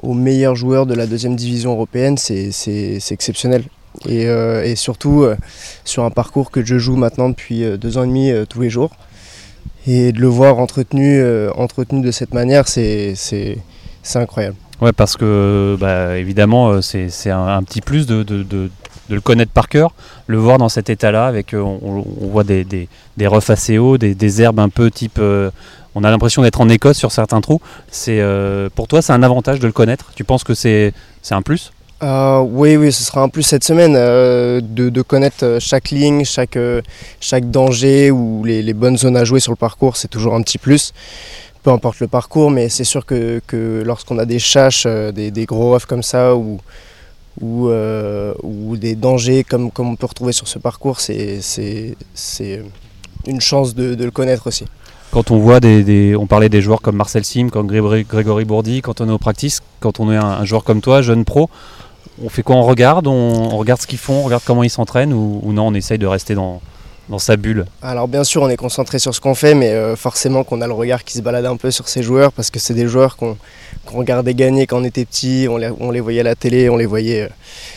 meilleurs 0.03 0.55
joueurs 0.55 0.85
de 0.85 0.93
la 0.93 1.05
deuxième 1.05 1.35
division 1.35 1.71
européenne, 1.73 2.17
c'est, 2.17 2.51
exceptionnel. 3.11 3.63
Et, 4.07 4.23
et 4.23 4.75
surtout 4.77 5.25
sur 5.83 6.05
un 6.05 6.11
parcours 6.11 6.51
que 6.51 6.63
je 6.63 6.77
joue 6.77 6.95
maintenant 6.95 7.27
depuis 7.27 7.65
deux 7.77 7.97
ans 7.97 8.03
et 8.03 8.07
demi 8.07 8.31
tous 8.47 8.61
les 8.61 8.69
jours. 8.69 8.91
Et 9.87 10.13
de 10.13 10.21
le 10.21 10.27
voir 10.27 10.59
entretenu, 10.59 11.21
entretenu 11.49 12.01
de 12.01 12.11
cette 12.11 12.33
manière, 12.33 12.69
c'est 12.69 13.15
incroyable. 14.15 14.55
Ouais, 14.81 14.93
parce 14.93 15.17
que 15.17 15.75
bah, 15.79 16.17
évidemment, 16.17 16.69
euh, 16.69 16.81
c'est 16.81 17.29
un, 17.29 17.61
petit 17.63 17.81
plus 17.81 18.05
de, 18.05 18.23
de, 18.23 18.43
de, 18.43 18.69
le 19.09 19.21
connaître 19.21 19.51
par 19.51 19.67
cœur, 19.67 19.93
le 20.27 20.37
voir 20.37 20.57
dans 20.57 20.69
cet 20.69 20.89
état-là, 20.89 21.25
avec 21.25 21.53
euh, 21.53 21.61
on, 21.61 22.05
voit 22.27 22.45
des, 22.45 22.63
des, 22.63 22.87
des 23.17 23.27
refs 23.27 23.49
assez 23.49 23.77
hauts, 23.77 23.97
des, 23.97 24.15
des, 24.15 24.41
herbes 24.41 24.59
un 24.59 24.69
peu 24.69 24.89
type. 24.89 25.17
Euh, 25.19 25.51
on 25.95 26.03
a 26.03 26.11
l'impression 26.11 26.43
d'être 26.43 26.61
en 26.61 26.69
Écosse 26.69 26.97
sur 26.97 27.11
certains 27.11 27.41
trous. 27.41 27.61
C'est 27.89 28.23
pour 28.75 28.87
toi, 28.87 29.01
c'est 29.01 29.11
un 29.11 29.23
avantage 29.23 29.59
de 29.59 29.65
le 29.65 29.73
connaître? 29.73 30.11
Tu 30.15 30.23
penses 30.23 30.43
que 30.43 30.53
c'est 30.53 30.93
un 31.31 31.41
plus? 31.41 31.73
Oui, 32.01 32.77
oui, 32.77 32.93
ce 32.93 33.03
sera 33.03 33.21
un 33.21 33.27
plus 33.27 33.41
cette 33.41 33.63
semaine 33.63 33.93
de, 33.93 34.61
de, 34.61 35.01
connaître 35.01 35.57
chaque 35.59 35.89
ligne, 35.89 36.23
chaque, 36.23 36.59
chaque 37.19 37.49
danger 37.49 38.11
ou 38.11 38.45
les, 38.45 38.61
les, 38.61 38.73
bonnes 38.73 38.97
zones 38.99 39.17
à 39.17 39.25
jouer 39.25 39.39
sur 39.39 39.51
le 39.51 39.57
parcours, 39.57 39.97
c'est 39.97 40.07
toujours 40.07 40.35
un 40.35 40.43
petit 40.43 40.59
plus 40.59 40.93
peu 41.63 41.71
importe 41.71 41.99
le 41.99 42.07
parcours, 42.07 42.51
mais 42.51 42.69
c'est 42.69 42.83
sûr 42.83 43.05
que, 43.05 43.41
que 43.45 43.83
lorsqu'on 43.85 44.17
a 44.17 44.25
des 44.25 44.39
châches, 44.39 44.83
euh, 44.85 45.11
des, 45.11 45.45
gros 45.45 45.75
œufs 45.75 45.85
comme 45.85 46.03
ça, 46.03 46.35
ou, 46.35 46.59
euh, 47.41 48.33
ou, 48.43 48.77
des 48.77 48.95
dangers 48.95 49.43
comme, 49.43 49.71
comme 49.71 49.89
on 49.89 49.95
peut 49.95 50.07
retrouver 50.07 50.33
sur 50.33 50.47
ce 50.47 50.59
parcours, 50.59 50.99
c'est 50.99 51.41
une 53.27 53.41
chance 53.41 53.75
de, 53.75 54.03
le 54.03 54.11
connaître 54.11 54.47
aussi. 54.47 54.65
Quand 55.11 55.31
on 55.31 55.39
voit 55.39 55.59
des, 55.59 56.15
on 56.15 56.27
parlait 56.27 56.49
des 56.49 56.61
joueurs 56.61 56.81
comme 56.81 56.95
Marcel 56.95 57.25
Sim, 57.25 57.49
comme 57.49 57.67
Grégory 57.67 58.45
Bourdi, 58.45 58.81
quand 58.81 59.01
on 59.01 59.09
est 59.09 59.11
au 59.11 59.17
practice, 59.17 59.61
quand 59.79 59.99
on 59.99 60.11
est 60.11 60.17
un, 60.17 60.45
joueur 60.45 60.63
comme 60.63 60.81
toi, 60.81 61.01
jeune 61.01 61.25
pro, 61.25 61.49
on 62.23 62.29
fait 62.29 62.43
quoi? 62.43 62.57
On 62.57 62.63
regarde, 62.63 63.07
on, 63.07 63.57
regarde 63.57 63.81
ce 63.81 63.87
qu'ils 63.87 63.97
font, 63.97 64.13
on 64.13 64.23
regarde 64.23 64.43
comment 64.45 64.63
ils 64.63 64.69
s'entraînent, 64.69 65.13
ou 65.13 65.51
non, 65.51 65.67
on 65.67 65.73
essaye 65.73 65.97
de 65.97 66.07
rester 66.07 66.35
dans, 66.35 66.61
dans 67.09 67.19
sa 67.19 67.35
bulle 67.37 67.65
Alors 67.81 68.07
bien 68.07 68.23
sûr, 68.23 68.43
on 68.43 68.49
est 68.49 68.57
concentré 68.57 68.99
sur 68.99 69.13
ce 69.13 69.19
qu'on 69.19 69.35
fait, 69.35 69.55
mais 69.55 69.71
euh, 69.71 69.95
forcément 69.95 70.43
qu'on 70.43 70.61
a 70.61 70.67
le 70.67 70.73
regard 70.73 71.03
qui 71.03 71.13
se 71.13 71.21
balade 71.21 71.45
un 71.45 71.57
peu 71.57 71.71
sur 71.71 71.87
ces 71.87 72.03
joueurs, 72.03 72.31
parce 72.31 72.51
que 72.51 72.59
c'est 72.59 72.73
des 72.73 72.87
joueurs 72.87 73.17
qu'on 73.17 73.35
regardait 73.87 74.35
gagner 74.35 74.67
quand 74.67 74.79
on 74.79 74.83
était 74.83 75.05
petit, 75.05 75.47
on 75.49 75.57
les, 75.91 75.99
voyait 75.99 76.21
à 76.21 76.23
la 76.23 76.35
télé, 76.35 76.69
on 76.69 76.77
les 76.77 76.85
voyait 76.85 77.23
euh, 77.23 77.29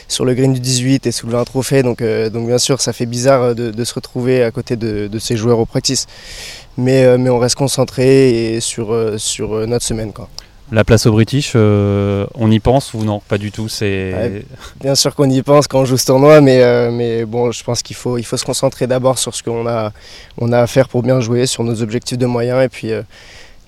sur 0.08 0.24
le 0.24 0.34
green 0.34 0.52
du 0.52 0.60
18 0.60 1.06
et 1.06 1.12
soulever 1.12 1.38
un 1.38 1.44
trophée, 1.44 1.82
donc, 1.82 2.02
euh, 2.02 2.28
donc 2.28 2.46
bien 2.46 2.58
sûr, 2.58 2.80
ça 2.80 2.92
fait 2.92 3.06
bizarre 3.06 3.54
de, 3.54 3.84
se 3.84 3.94
retrouver 3.94 4.44
à 4.44 4.50
côté 4.50 4.76
de, 4.76 5.18
ces 5.18 5.36
joueurs 5.36 5.58
au 5.58 5.66
practice. 5.66 6.06
Mais, 6.76 7.06
on 7.08 7.38
reste 7.38 7.56
concentré 7.56 8.58
sur 8.60 8.92
notre 9.66 9.84
semaine. 9.84 10.12
Quoi. 10.12 10.28
La 10.72 10.84
place 10.84 11.04
au 11.04 11.12
British, 11.12 11.52
euh, 11.54 12.26
on 12.34 12.50
y 12.50 12.58
pense 12.58 12.94
ou 12.94 13.04
non? 13.04 13.20
Pas 13.28 13.36
du 13.36 13.52
tout. 13.52 13.68
C'est 13.68 14.42
bien 14.80 14.94
sûr 14.94 15.14
qu'on 15.14 15.28
y 15.28 15.42
pense 15.42 15.68
quand 15.68 15.80
on 15.80 15.84
joue 15.84 15.98
ce 15.98 16.06
tournoi, 16.06 16.40
mais, 16.40 16.62
euh, 16.62 16.90
mais 16.90 17.26
bon, 17.26 17.52
je 17.52 17.62
pense 17.62 17.82
qu'il 17.82 17.94
faut, 17.94 18.16
il 18.16 18.22
faut 18.22 18.38
se 18.38 18.44
concentrer 18.46 18.86
d'abord 18.86 19.18
sur 19.18 19.34
ce 19.34 19.42
qu'on 19.42 19.66
a, 19.66 19.92
on 20.38 20.50
a 20.50 20.60
à 20.60 20.66
faire 20.66 20.88
pour 20.88 21.02
bien 21.02 21.20
jouer, 21.20 21.44
sur 21.44 21.62
nos 21.62 21.82
objectifs 21.82 22.16
de 22.16 22.24
moyens, 22.24 22.64
et 22.64 22.70
puis 22.70 22.90
euh, 22.90 23.02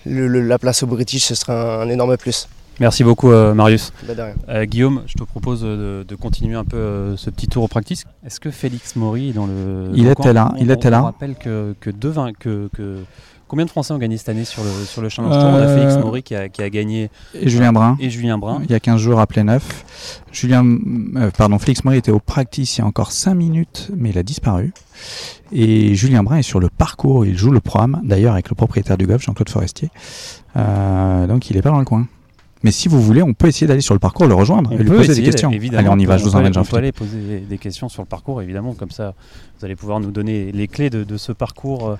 la 0.06 0.58
place 0.58 0.82
au 0.82 0.86
British, 0.86 1.24
ce 1.24 1.34
sera 1.34 1.82
un, 1.82 1.90
énorme 1.90 2.16
plus. 2.16 2.48
Merci 2.80 3.04
beaucoup 3.04 3.30
Marius. 3.30 3.92
Bah, 4.08 4.66
Guillaume, 4.66 5.02
je 5.06 5.14
te 5.14 5.24
propose 5.24 5.60
de, 5.60 6.16
continuer 6.18 6.56
un 6.56 6.64
peu 6.64 7.16
ce 7.16 7.28
petit 7.28 7.48
tour 7.48 7.64
au 7.64 7.68
practice. 7.68 8.04
Est-ce 8.26 8.40
que 8.40 8.50
Félix 8.50 8.96
Maury 8.96 9.28
est 9.28 9.32
dans 9.34 9.46
le... 9.46 9.90
Il 9.94 10.08
était 10.08 10.32
là, 10.32 10.52
il 10.58 10.70
était 10.70 10.90
là. 10.90 11.02
On 11.02 11.04
rappelle 11.04 11.36
que, 11.36 11.76
que, 11.80 11.90
deux, 11.90 12.14
que, 12.40 12.68
que 12.74 12.96
Combien 13.54 13.66
de 13.66 13.70
Français 13.70 13.94
ont 13.94 13.98
gagné 13.98 14.16
cette 14.16 14.30
année 14.30 14.44
sur 14.44 14.64
le, 14.64 14.70
sur 14.84 15.00
le 15.00 15.08
Challenge 15.08 15.32
Tour 15.32 15.44
On 15.44 15.54
a 15.54 15.68
Félix 15.68 15.96
Maury 15.98 16.24
qui 16.24 16.34
a, 16.34 16.48
qui 16.48 16.60
a, 16.60 16.68
gagné. 16.68 17.08
Et 17.34 17.48
Julien 17.48 17.72
Brun. 17.72 17.96
Et 18.00 18.10
Julien 18.10 18.36
Brun. 18.36 18.60
Il 18.64 18.70
y 18.72 18.74
a 18.74 18.80
15 18.80 19.00
jours 19.00 19.20
à 19.20 19.26
neuf. 19.44 19.84
Julien, 20.32 20.66
euh, 21.14 21.30
pardon, 21.30 21.60
Félix 21.60 21.84
Maury 21.84 21.98
était 21.98 22.10
au 22.10 22.18
practice 22.18 22.76
il 22.76 22.80
y 22.80 22.82
a 22.82 22.86
encore 22.88 23.12
5 23.12 23.32
minutes, 23.34 23.92
mais 23.96 24.10
il 24.10 24.18
a 24.18 24.24
disparu. 24.24 24.72
Et 25.52 25.94
Julien 25.94 26.24
Brun 26.24 26.38
est 26.38 26.42
sur 26.42 26.58
le 26.58 26.68
parcours, 26.68 27.26
il 27.26 27.38
joue 27.38 27.52
le 27.52 27.60
programme, 27.60 28.00
d'ailleurs 28.02 28.32
avec 28.32 28.48
le 28.48 28.56
propriétaire 28.56 28.98
du 28.98 29.06
golf, 29.06 29.22
Jean-Claude 29.22 29.48
Forestier. 29.48 29.88
Euh, 30.56 31.28
donc 31.28 31.48
il 31.48 31.56
est 31.56 31.62
pas 31.62 31.70
dans 31.70 31.78
le 31.78 31.84
coin. 31.84 32.08
Mais 32.64 32.72
si 32.72 32.88
vous 32.88 33.00
voulez, 33.00 33.22
on 33.22 33.34
peut 33.34 33.46
essayer 33.46 33.68
d'aller 33.68 33.82
sur 33.82 33.94
le 33.94 34.00
parcours, 34.00 34.26
le 34.26 34.34
rejoindre 34.34 34.70
on 34.72 34.74
et 34.74 34.82
lui 34.82 34.90
poser 34.90 35.14
des 35.14 35.22
questions. 35.22 35.50
Allez, 35.50 35.88
on 35.88 35.98
y 36.00 36.06
va, 36.06 36.18
je 36.18 36.24
vous 36.24 36.34
emmène, 36.34 36.52
jean 36.52 36.62
On 36.62 36.64
peut 36.64 36.78
aller 36.78 36.90
poser 36.90 37.38
des 37.48 37.58
questions 37.58 37.88
sur 37.88 38.02
le 38.02 38.08
parcours, 38.08 38.42
évidemment, 38.42 38.74
comme 38.74 38.90
ça, 38.90 39.14
vous 39.60 39.64
allez 39.64 39.76
pouvoir 39.76 40.00
nous 40.00 40.10
donner 40.10 40.50
les 40.50 40.66
clés 40.66 40.90
de, 40.90 41.04
de 41.04 41.16
ce 41.16 41.30
parcours. 41.30 41.96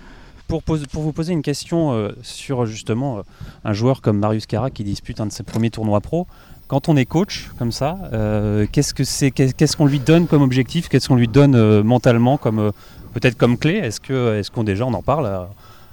Pour, 0.48 0.62
vous 0.66 1.12
poser 1.12 1.32
une 1.32 1.42
question 1.42 1.92
euh, 1.92 2.10
sur 2.22 2.66
justement 2.66 3.18
euh, 3.18 3.22
un 3.64 3.72
joueur 3.72 4.02
comme 4.02 4.18
Marius 4.18 4.46
Cara 4.46 4.70
qui 4.70 4.84
dispute 4.84 5.20
un 5.20 5.26
de 5.26 5.32
ses 5.32 5.42
premiers 5.42 5.70
tournois 5.70 6.00
pro, 6.00 6.26
quand 6.68 6.88
on 6.88 6.96
est 6.96 7.06
coach 7.06 7.50
comme 7.58 7.72
ça, 7.72 7.98
euh, 8.12 8.66
qu'est-ce 8.70 8.94
que 8.94 9.04
c'est, 9.04 9.30
qu'est-ce 9.30 9.76
qu'on 9.76 9.86
lui 9.86 10.00
donne 10.00 10.26
comme 10.26 10.42
objectif, 10.42 10.88
qu'est-ce 10.88 11.08
qu'on 11.08 11.16
lui 11.16 11.28
donne 11.28 11.82
mentalement 11.82 12.36
comme 12.36 12.72
peut-être 13.14 13.36
comme 13.36 13.58
clé? 13.58 13.74
Est-ce 13.74 14.50
qu'on 14.50 14.64
déjà 14.64 14.86
on 14.86 14.94
en 14.94 15.02
parle 15.02 15.48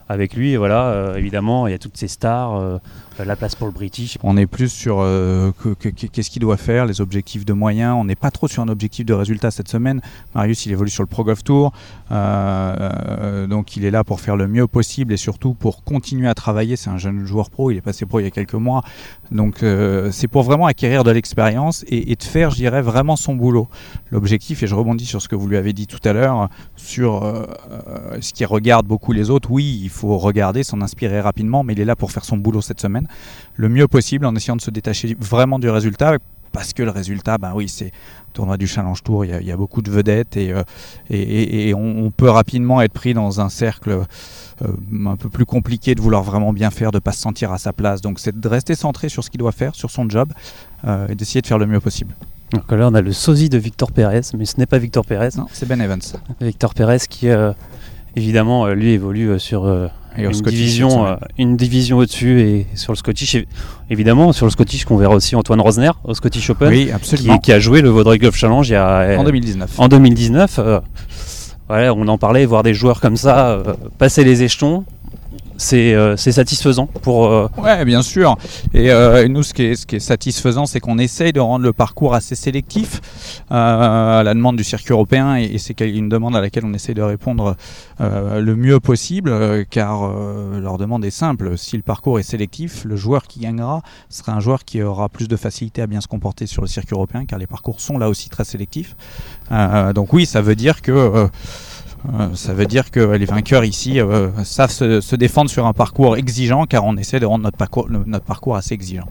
avec 0.08 0.34
lui? 0.34 0.56
voilà, 0.56 1.14
évidemment, 1.18 1.68
il 1.68 1.72
y 1.72 1.74
a 1.74 1.80
toutes 1.80 1.98
ces 1.98 2.08
stars, 2.08 2.80
la 3.20 3.36
place 3.36 3.56
pour 3.56 3.68
le 3.68 3.74
British. 3.74 4.18
On 4.24 4.38
est 4.38 4.48
plus 4.48 4.70
sur 4.70 5.00
euh, 5.00 5.52
qu'est-ce 5.80 6.30
qu'il 6.30 6.42
doit 6.42 6.58
faire, 6.58 6.86
les 6.86 7.02
objectifs 7.02 7.46
de 7.46 7.54
moyens. 7.54 7.96
On 7.98 8.06
n'est 8.06 8.16
pas 8.16 8.32
trop 8.32 8.48
sur 8.48 8.64
un 8.64 8.68
objectif 8.68 9.06
de 9.06 9.14
résultat 9.14 9.52
cette 9.52 9.68
semaine. 9.68 10.02
Marius, 10.34 10.66
il 10.66 10.72
évolue 10.72 10.90
sur 10.90 11.04
le 11.04 11.08
Pro 11.08 11.24
Golf 11.24 11.44
Tour, 11.44 11.72
donc 12.10 13.76
il 13.78 13.86
est 13.86 13.92
là 13.92 14.04
pour 14.04 14.22
faire 14.22 14.36
le 14.36 14.48
mieux 14.48 14.68
possible 14.68 15.14
et 15.14 15.18
surtout 15.18 15.54
pour 15.54 15.84
continuer 15.84 16.28
à 16.28 16.34
travailler. 16.34 16.76
C'est 16.76 16.90
un 16.90 16.98
jeune 16.98 17.26
joueur 17.26 17.50
pro, 17.50 17.72
il 17.72 17.78
est 17.78 17.82
passé 17.82 18.06
pro 18.06 18.20
il 18.20 18.24
y 18.24 18.28
a 18.28 18.32
quelques 18.32 18.54
mois, 18.54 18.84
donc 19.32 19.64
c'est 20.12 20.28
pour 20.28 20.44
vraiment 20.44 20.66
acquérir 20.66 21.04
de 21.04 21.12
l'expérience 21.12 21.84
et, 21.88 22.16
de 22.16 22.24
faire, 22.24 22.52
je 22.52 22.56
dirais, 22.56 22.82
vraiment 22.82 23.16
son 23.16 23.36
boulot. 23.36 23.68
L'objectif, 24.10 24.64
et 24.64 24.68
je 24.68 24.76
rebondis 24.76 25.06
sur 25.06 25.22
ce 25.22 25.28
que 25.28 25.36
vous 25.36 25.48
lui 25.48 25.58
avez 25.58 25.74
dit 25.74 25.88
tout 25.88 26.00
à 26.04 26.14
l'heure, 26.14 26.50
sur 26.76 27.24
ce 28.20 28.34
qui 28.34 28.46
regarde 28.46 28.86
beaucoup 28.88 29.12
les 29.12 29.30
autres. 29.30 29.52
Oui, 29.52 29.80
il 29.84 29.90
faut 29.90 30.18
regarder, 30.18 30.64
s'en 30.64 30.82
inspirer 30.82 31.22
rapidement, 31.22 31.64
mais 31.64 31.74
il 31.74 31.80
est 31.80 31.86
là 31.86 31.96
pour 31.96 32.12
faire 32.12 32.26
son 32.26 32.38
boulot 32.38 32.62
cette 32.62 32.82
semaine 32.82 33.01
le 33.56 33.70
mieux 33.70 33.88
possible 33.88 34.26
en 34.26 34.36
essayant 34.36 34.56
de 34.56 34.62
se 34.62 34.72
détacher 34.72 35.16
vraiment 35.20 35.60
du 35.60 35.70
résultat. 35.70 36.18
Parce 36.52 36.74
que 36.74 36.84
le 36.84 36.92
résultat, 36.92 37.38
ben 37.38 37.54
oui, 37.56 37.70
c'est 37.70 37.92
tournoi 38.34 38.58
du 38.58 38.68
Challenge 38.68 39.02
Tour, 39.04 39.26
il 39.26 39.46
y, 39.46 39.52
a, 39.52 39.58
beaucoup 39.58 39.82
de 39.82 39.92
vedettes 39.92 40.38
et, 40.38 40.52
euh, 40.52 40.64
et, 41.10 41.74
on, 41.74 42.12
peut 42.12 42.30
rapidement 42.30 42.82
être 42.82 42.94
pris 42.94 43.14
dans 43.14 43.42
un 43.42 43.50
cercle 43.50 43.90
euh, 43.92 45.06
un 45.06 45.16
peu 45.16 45.30
plus 45.30 45.46
compliqué 45.46 45.96
de 45.96 46.02
vouloir 46.02 46.24
vraiment 46.24 46.54
bien 46.54 46.72
faire, 46.72 46.92
de 46.92 46.98
ne 46.98 47.02
pas 47.02 47.12
se 47.12 47.22
sentir 47.22 47.52
à 47.52 47.58
sa 47.58 47.74
place. 47.74 48.02
Donc 48.02 48.20
c'est 48.20 48.38
de 48.38 48.48
rester 48.48 48.76
centré 48.76 49.10
sur 49.10 49.24
ce 49.24 49.30
qu'il 49.30 49.40
doit 49.40 49.52
faire, 49.52 49.76
sur 49.76 49.92
son 49.92 50.10
job 50.10 50.32
euh, 50.86 51.08
et 51.10 51.16
d'essayer 51.16 51.42
de 51.42 51.48
faire 51.48 51.58
le 51.58 51.66
mieux 51.66 51.80
possible. 51.80 52.14
Donc 52.52 52.70
là, 52.72 52.90
on 52.90 52.94
a 52.94 53.02
le 53.02 53.14
sosie 53.14 53.50
de 53.50 53.58
Victor 53.58 53.92
Pérez, 53.92 54.22
mais 54.38 54.46
ce 54.46 54.58
n'est 54.58 54.66
pas 54.66 54.78
Victor 54.78 55.06
Pérez. 55.06 55.30
Non, 55.38 55.48
c'est 55.54 55.68
Ben 55.68 55.80
Evans. 55.80 56.02
Victor 56.42 56.74
Pérez 56.74 57.00
qui 57.10 57.30
évidemment, 58.16 58.68
lui 58.68 58.90
évolue 58.90 59.40
sur 59.40 59.90
euh, 60.18 60.30
une, 60.30 60.42
division, 60.42 61.18
une 61.38 61.58
division 61.58 61.98
au-dessus 62.00 62.42
et 62.42 62.68
sur 62.76 62.92
le 62.92 62.98
Scottish. 62.98 63.38
Évidemment, 63.90 64.34
sur 64.34 64.46
le 64.46 64.52
Scottish, 64.52 64.86
qu'on 64.86 64.98
verra 64.98 65.16
aussi 65.16 65.36
Antoine 65.36 65.62
Rosner 65.62 65.92
au 66.04 66.14
Scottish 66.14 66.50
Open, 66.50 66.70
oui, 66.70 66.92
absolument. 66.92 67.38
Qui, 67.38 67.52
a 67.52 67.60
joué 67.60 67.82
le 67.82 67.90
Vaudreuil 67.90 68.20
Golf 68.20 68.36
Challenge 68.36 68.68
il 68.68 68.74
y 68.74 68.76
a, 68.76 69.18
en 69.20 69.24
2019. 69.24 69.80
En 69.80 69.88
2019, 69.88 70.60
on 71.70 72.08
en 72.08 72.18
parlait, 72.18 72.46
voir 72.46 72.64
des 72.64 72.74
joueurs 72.74 73.00
comme 73.00 73.18
ça 73.18 73.62
passer 73.98 74.24
les 74.24 74.44
échelons. 74.44 74.86
C'est 75.62 76.32
satisfaisant 76.32 76.88
pour. 76.88 77.30
Ouais, 77.58 77.86
bien 77.86 78.02
sûr. 78.02 78.38
Et 78.74 78.90
nous, 79.28 79.44
ce 79.44 79.54
qui 79.54 79.64
est, 79.64 79.76
ce 79.76 79.86
qui 79.86 79.98
est 79.98 80.00
satisfaisant, 80.00 80.66
c'est 80.66 80.80
qu'on 80.80 80.98
essaye 80.98 81.34
de 81.34 81.40
rendre 81.40 81.64
le 81.66 81.74
parcours 81.74 82.14
assez 82.14 82.36
sélectif 82.36 83.02
à 83.50 84.22
la 84.24 84.34
demande 84.34 84.56
du 84.56 84.64
circuit 84.64 84.94
européen, 84.94 85.36
et, 85.36 85.58
c'est 85.58 85.80
une 85.82 86.10
demande 86.10 86.36
à 86.36 86.42
laquelle 86.42 86.66
on 86.66 86.74
essaye 86.74 86.96
de 86.96 87.02
répondre 87.02 87.56
le 88.00 88.56
mieux 88.56 88.80
possible, 88.80 89.66
car 89.70 90.12
leur 90.60 90.78
demande 90.78 91.06
est 91.06 91.12
simple. 91.12 91.58
Si 91.58 91.78
le 91.78 91.84
parcours 91.84 92.20
est 92.20 92.24
sélectif, 92.24 92.84
le 92.86 92.96
joueur 92.96 93.24
qui 93.24 93.42
gagnera 93.42 93.82
sera 94.10 94.34
un 94.34 94.40
joueur 94.40 94.66
qui 94.66 94.82
aura 94.82 95.10
plus 95.10 95.28
de 95.28 95.36
facilité 95.36 95.82
à 95.82 95.88
bien 95.88 96.02
se 96.02 96.08
comporter 96.08 96.48
sur 96.48 96.62
le 96.62 96.68
circuit 96.68 96.96
européen, 96.96 97.26
car 97.26 97.40
les 97.40 97.48
parcours 97.48 97.80
sont 97.80 97.98
là 97.98 98.10
aussi 98.10 98.30
très 98.30 98.44
sélectifs. 98.44 98.96
donc 99.94 100.14
oui, 100.14 100.26
ça 100.26 100.42
veut 100.42 100.56
dire 100.56 100.82
que 100.82 100.92
euh, 100.92 101.28
ça 102.36 102.54
veut 102.54 102.66
dire 102.66 102.92
que 102.92 103.00
les 103.00 103.26
vainqueurs 103.26 103.64
ici 103.64 104.00
euh, 104.00 104.32
savent 104.44 104.72
se, 104.72 105.16
défendre 105.16 105.50
sur 105.50 105.66
un 105.66 105.74
parcours 105.74 106.18
exigeant 106.18 106.66
car 106.66 106.84
on 106.86 106.98
essaie 106.98 107.20
de 107.20 107.26
rendre 107.26 107.44
notre 107.44 107.58
parcours, 107.58 107.90
notre 107.90 108.26
parcours 108.26 108.56
assez 108.56 108.74
exigeant. 108.74 109.08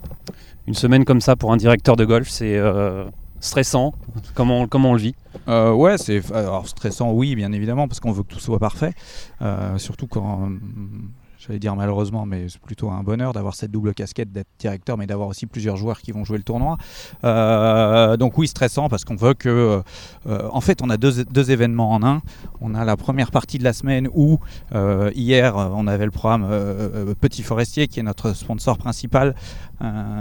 Une 0.67 0.75
semaine 0.75 1.05
comme 1.05 1.21
ça 1.21 1.37
pour 1.37 1.53
un 1.53 1.57
directeur 1.57 1.97
de 1.97 2.05
golf, 2.05 2.29
c'est 2.29 2.57
euh, 2.57 3.05
stressant. 3.41 3.95
Comment, 4.35 4.67
comment 4.67 4.91
on 4.91 4.95
le 4.95 5.01
vit? 5.01 5.15
Ouais, 5.47 5.99
c'est 5.99 6.23
stressant, 6.65 7.13
oui, 7.13 7.35
bien 7.35 7.53
évidemment, 7.53 7.89
parce 7.89 8.01
qu'on 8.01 8.13
veut 8.13 8.23
que 8.23 8.35
tout 8.35 8.41
soit 8.41 8.59
parfait. 8.59 8.93
surtout 9.79 10.07
quand 10.07 10.51
j'allais 11.41 11.59
dire 11.59 11.75
malheureusement, 11.75 12.27
mais 12.27 12.49
c'est 12.49 12.61
plutôt 12.61 12.91
un 12.91 13.03
bonheur 13.03 13.33
d'avoir 13.33 13.55
cette 13.55 13.71
double 13.71 13.95
casquette 13.95 14.31
d'être 14.31 14.49
directeur, 14.59 14.99
mais 14.99 15.07
d'avoir 15.07 15.29
aussi 15.29 15.47
plusieurs 15.47 15.77
joueurs 15.77 16.01
qui 16.01 16.13
vont 16.13 16.25
jouer 16.25 16.37
le 16.37 16.45
tournoi. 16.45 16.77
Euh, 17.25 18.17
donc 18.17 18.37
oui, 18.39 18.47
stressant 18.47 18.89
parce 18.89 19.05
qu'on 19.05 19.17
veut 19.17 19.35
que... 19.35 19.83
Euh, 20.27 20.49
en 20.53 20.61
fait, 20.61 20.83
on 20.83 20.91
a 20.91 20.97
deux, 20.97 21.25
deux, 21.25 21.51
événements 21.51 21.93
en 21.93 22.03
un. 22.03 22.21
On 22.61 22.75
a 22.75 22.85
la 22.85 22.97
première 22.97 23.31
partie 23.31 23.59
de 23.59 23.65
la 23.65 23.73
semaine 23.73 24.09
où 24.15 24.39
euh, 24.75 25.11
hier, 25.15 25.57
on 25.57 25.87
avait 25.87 26.05
le 26.05 26.11
programme 26.11 26.47
Petit 27.21 27.43
Forestier, 27.43 27.89
qui 27.89 28.01
est 28.01 28.03
notre 28.03 28.35
sponsor 28.35 28.77
principal. 28.77 29.35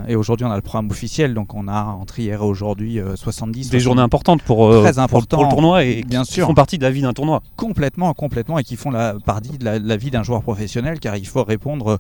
et 0.07 0.15
aujourd'hui, 0.15 0.45
on 0.45 0.51
a 0.51 0.55
le 0.55 0.61
programme 0.61 0.89
officiel. 0.89 1.33
Donc 1.33 1.53
on 1.53 1.67
a 1.67 1.83
entre 1.83 2.19
hier 2.19 2.41
et 2.41 2.45
aujourd'hui 2.45 2.99
70. 3.15 3.69
Des 3.69 3.79
journées 3.79 4.01
importantes 4.01 4.41
pour, 4.43 4.69
très 4.81 4.93
pour, 5.07 5.27
pour, 5.27 5.43
le 5.43 5.49
tournoi 5.49 5.83
et 5.83 6.03
bien 6.03 6.23
qui, 6.23 6.33
sûr. 6.33 6.47
font 6.47 6.53
partie 6.53 6.77
de 6.77 6.83
la 6.83 6.91
vie 6.91 7.01
d'un 7.01 7.13
tournoi. 7.13 7.41
Complètement, 7.57 8.13
complètement. 8.13 8.57
Et 8.57 8.63
qui 8.63 8.77
font 8.77 8.91
la 8.91 9.15
partie 9.25 9.57
de 9.57 9.65
la, 9.65 9.97
vie 9.97 10.11
d'un 10.11 10.23
joueur 10.23 10.41
professionnel 10.41 10.99
il 11.17 11.27
faut 11.27 11.43
répondre, 11.43 11.99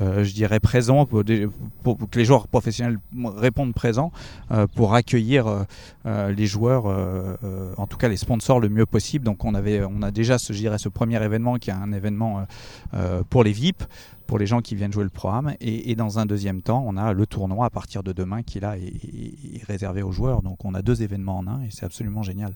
euh, 0.00 0.24
je 0.24 0.32
dirais, 0.32 0.60
présent, 0.60 1.06
pour, 1.06 1.24
que 1.24 2.18
les 2.18 2.24
joueurs 2.24 2.48
professionnels 2.48 2.98
répondent 3.36 3.74
présent 3.74 4.12
euh, 4.50 4.66
pour 4.74 4.94
accueillir 4.94 5.66
euh, 6.06 6.32
les 6.32 6.46
joueurs, 6.46 6.86
en 7.76 7.86
tout 7.86 7.96
cas 7.96 8.08
les 8.08 8.16
sponsors, 8.16 8.60
le 8.60 8.68
mieux 8.68 8.86
possible. 8.86 9.24
Donc 9.24 9.44
on, 9.44 9.54
avait, 9.54 9.82
on 9.84 10.02
a 10.02 10.10
déjà 10.10 10.38
ce, 10.38 10.52
je 10.52 10.58
dirais, 10.58 10.78
ce 10.78 10.88
premier 10.88 11.22
événement 11.22 11.56
qui 11.56 11.70
est 11.70 11.74
un 11.74 11.92
événement 11.92 12.46
pour 13.28 13.44
les 13.44 13.52
VIP 13.52 13.84
pour 14.30 14.38
les 14.38 14.46
gens 14.46 14.60
qui 14.60 14.76
viennent 14.76 14.92
jouer 14.92 15.02
le 15.02 15.10
programme. 15.10 15.54
Et, 15.60 15.96
dans 15.96 16.20
un 16.20 16.24
deuxième 16.24 16.62
temps, 16.62 16.84
on 16.86 16.96
a 16.96 17.12
le 17.12 17.26
tournoi 17.26 17.66
à 17.66 17.70
partir 17.70 18.04
de 18.04 18.12
demain 18.12 18.44
qui 18.44 18.60
là 18.60 18.76
est, 18.78 19.64
réservé 19.66 20.02
aux 20.02 20.12
joueurs. 20.12 20.42
Donc 20.42 20.64
on 20.64 20.72
a 20.74 20.82
deux 20.82 21.02
événements 21.02 21.38
en 21.38 21.48
un 21.48 21.62
et 21.62 21.70
c'est 21.70 21.84
absolument 21.84 22.22
génial. 22.22 22.54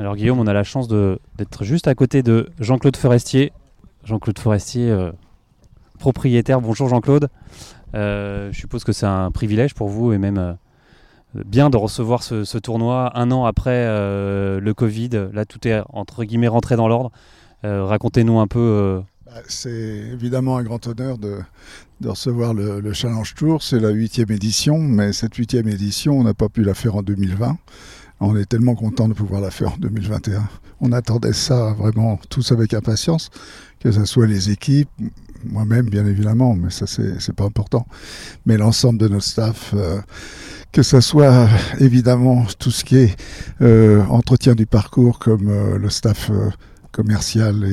Alors 0.00 0.16
Guillaume, 0.16 0.40
on 0.40 0.48
a 0.48 0.52
la 0.52 0.64
chance 0.64 0.88
d'être 0.88 1.62
juste 1.62 1.86
à 1.86 1.94
côté 1.94 2.24
de 2.24 2.50
Jean-Claude 2.58 2.96
Forestier. 2.96 3.52
Jean-Claude 4.02 4.36
Forestier, 4.40 4.90
propriétaire. 5.96 6.60
Bonjour 6.60 6.88
Jean-Claude. 6.88 7.28
Euh, 7.94 8.50
je 8.52 8.58
suppose 8.58 8.84
que 8.84 8.92
c'est 8.92 9.06
un 9.06 9.30
privilège 9.30 9.74
pour 9.74 9.88
vous 9.88 10.12
et 10.12 10.18
même 10.18 10.38
euh, 10.38 10.52
bien 11.44 11.70
de 11.70 11.76
recevoir 11.76 12.22
ce, 12.22 12.58
tournoi 12.58 13.12
un 13.14 13.30
an 13.30 13.44
après 13.44 13.86
euh, 13.86 14.60
le 14.60 14.74
Covid. 14.74 15.10
Là, 15.32 15.44
tout 15.44 15.66
est 15.66 15.80
entre 15.90 16.24
guillemets 16.24 16.48
rentré 16.48 16.76
dans 16.76 16.88
l'ordre. 16.88 17.10
Racontez-nous 17.64 18.38
un 18.38 18.46
peu. 18.46 19.02
Bah, 19.26 19.32
c'est 19.48 19.70
évidemment 19.70 20.56
un 20.56 20.62
grand 20.62 20.86
honneur 20.86 21.18
de, 21.18 21.40
recevoir 22.04 22.54
le, 22.54 22.92
Challenge 22.92 23.34
Tour. 23.34 23.60
C'est 23.60 23.80
la 23.80 23.90
huitième 23.90 24.30
édition, 24.30 24.78
mais 24.78 25.12
cette 25.12 25.34
huitième 25.34 25.66
édition, 25.66 26.16
on 26.16 26.22
n'a 26.22 26.34
pas 26.34 26.48
pu 26.48 26.62
la 26.62 26.74
faire 26.74 26.94
en 26.94 27.02
2020. 27.02 27.58
On 28.20 28.36
est 28.36 28.44
tellement 28.44 28.76
content 28.76 29.08
de 29.08 29.14
pouvoir 29.14 29.40
la 29.40 29.50
faire 29.50 29.72
en 29.72 29.76
2021. 29.78 30.48
On 30.80 30.92
attendait 30.92 31.32
ça 31.32 31.72
vraiment 31.72 32.20
tous 32.30 32.52
avec 32.52 32.72
impatience, 32.72 33.30
que 33.80 33.90
ce 33.90 34.04
soit 34.04 34.28
les 34.28 34.50
équipes, 34.50 34.88
moi-même 35.50 35.88
bien 35.88 36.06
évidemment, 36.06 36.54
mais 36.54 36.70
ça 36.70 36.86
c'est 36.86 37.34
pas 37.34 37.44
important. 37.44 37.86
Mais 38.44 38.56
l'ensemble 38.56 38.98
de 38.98 39.08
notre 39.08 39.24
staff, 39.24 39.72
euh, 39.74 40.00
que 40.72 40.82
ce 40.82 41.00
soit 41.00 41.48
évidemment 41.78 42.44
tout 42.58 42.70
ce 42.70 42.84
qui 42.84 42.96
est 42.96 43.16
euh, 43.62 44.04
entretien 44.06 44.54
du 44.54 44.66
parcours 44.66 45.18
comme 45.18 45.48
euh, 45.48 45.78
le 45.78 45.90
staff 45.90 46.30
commercial 46.92 47.64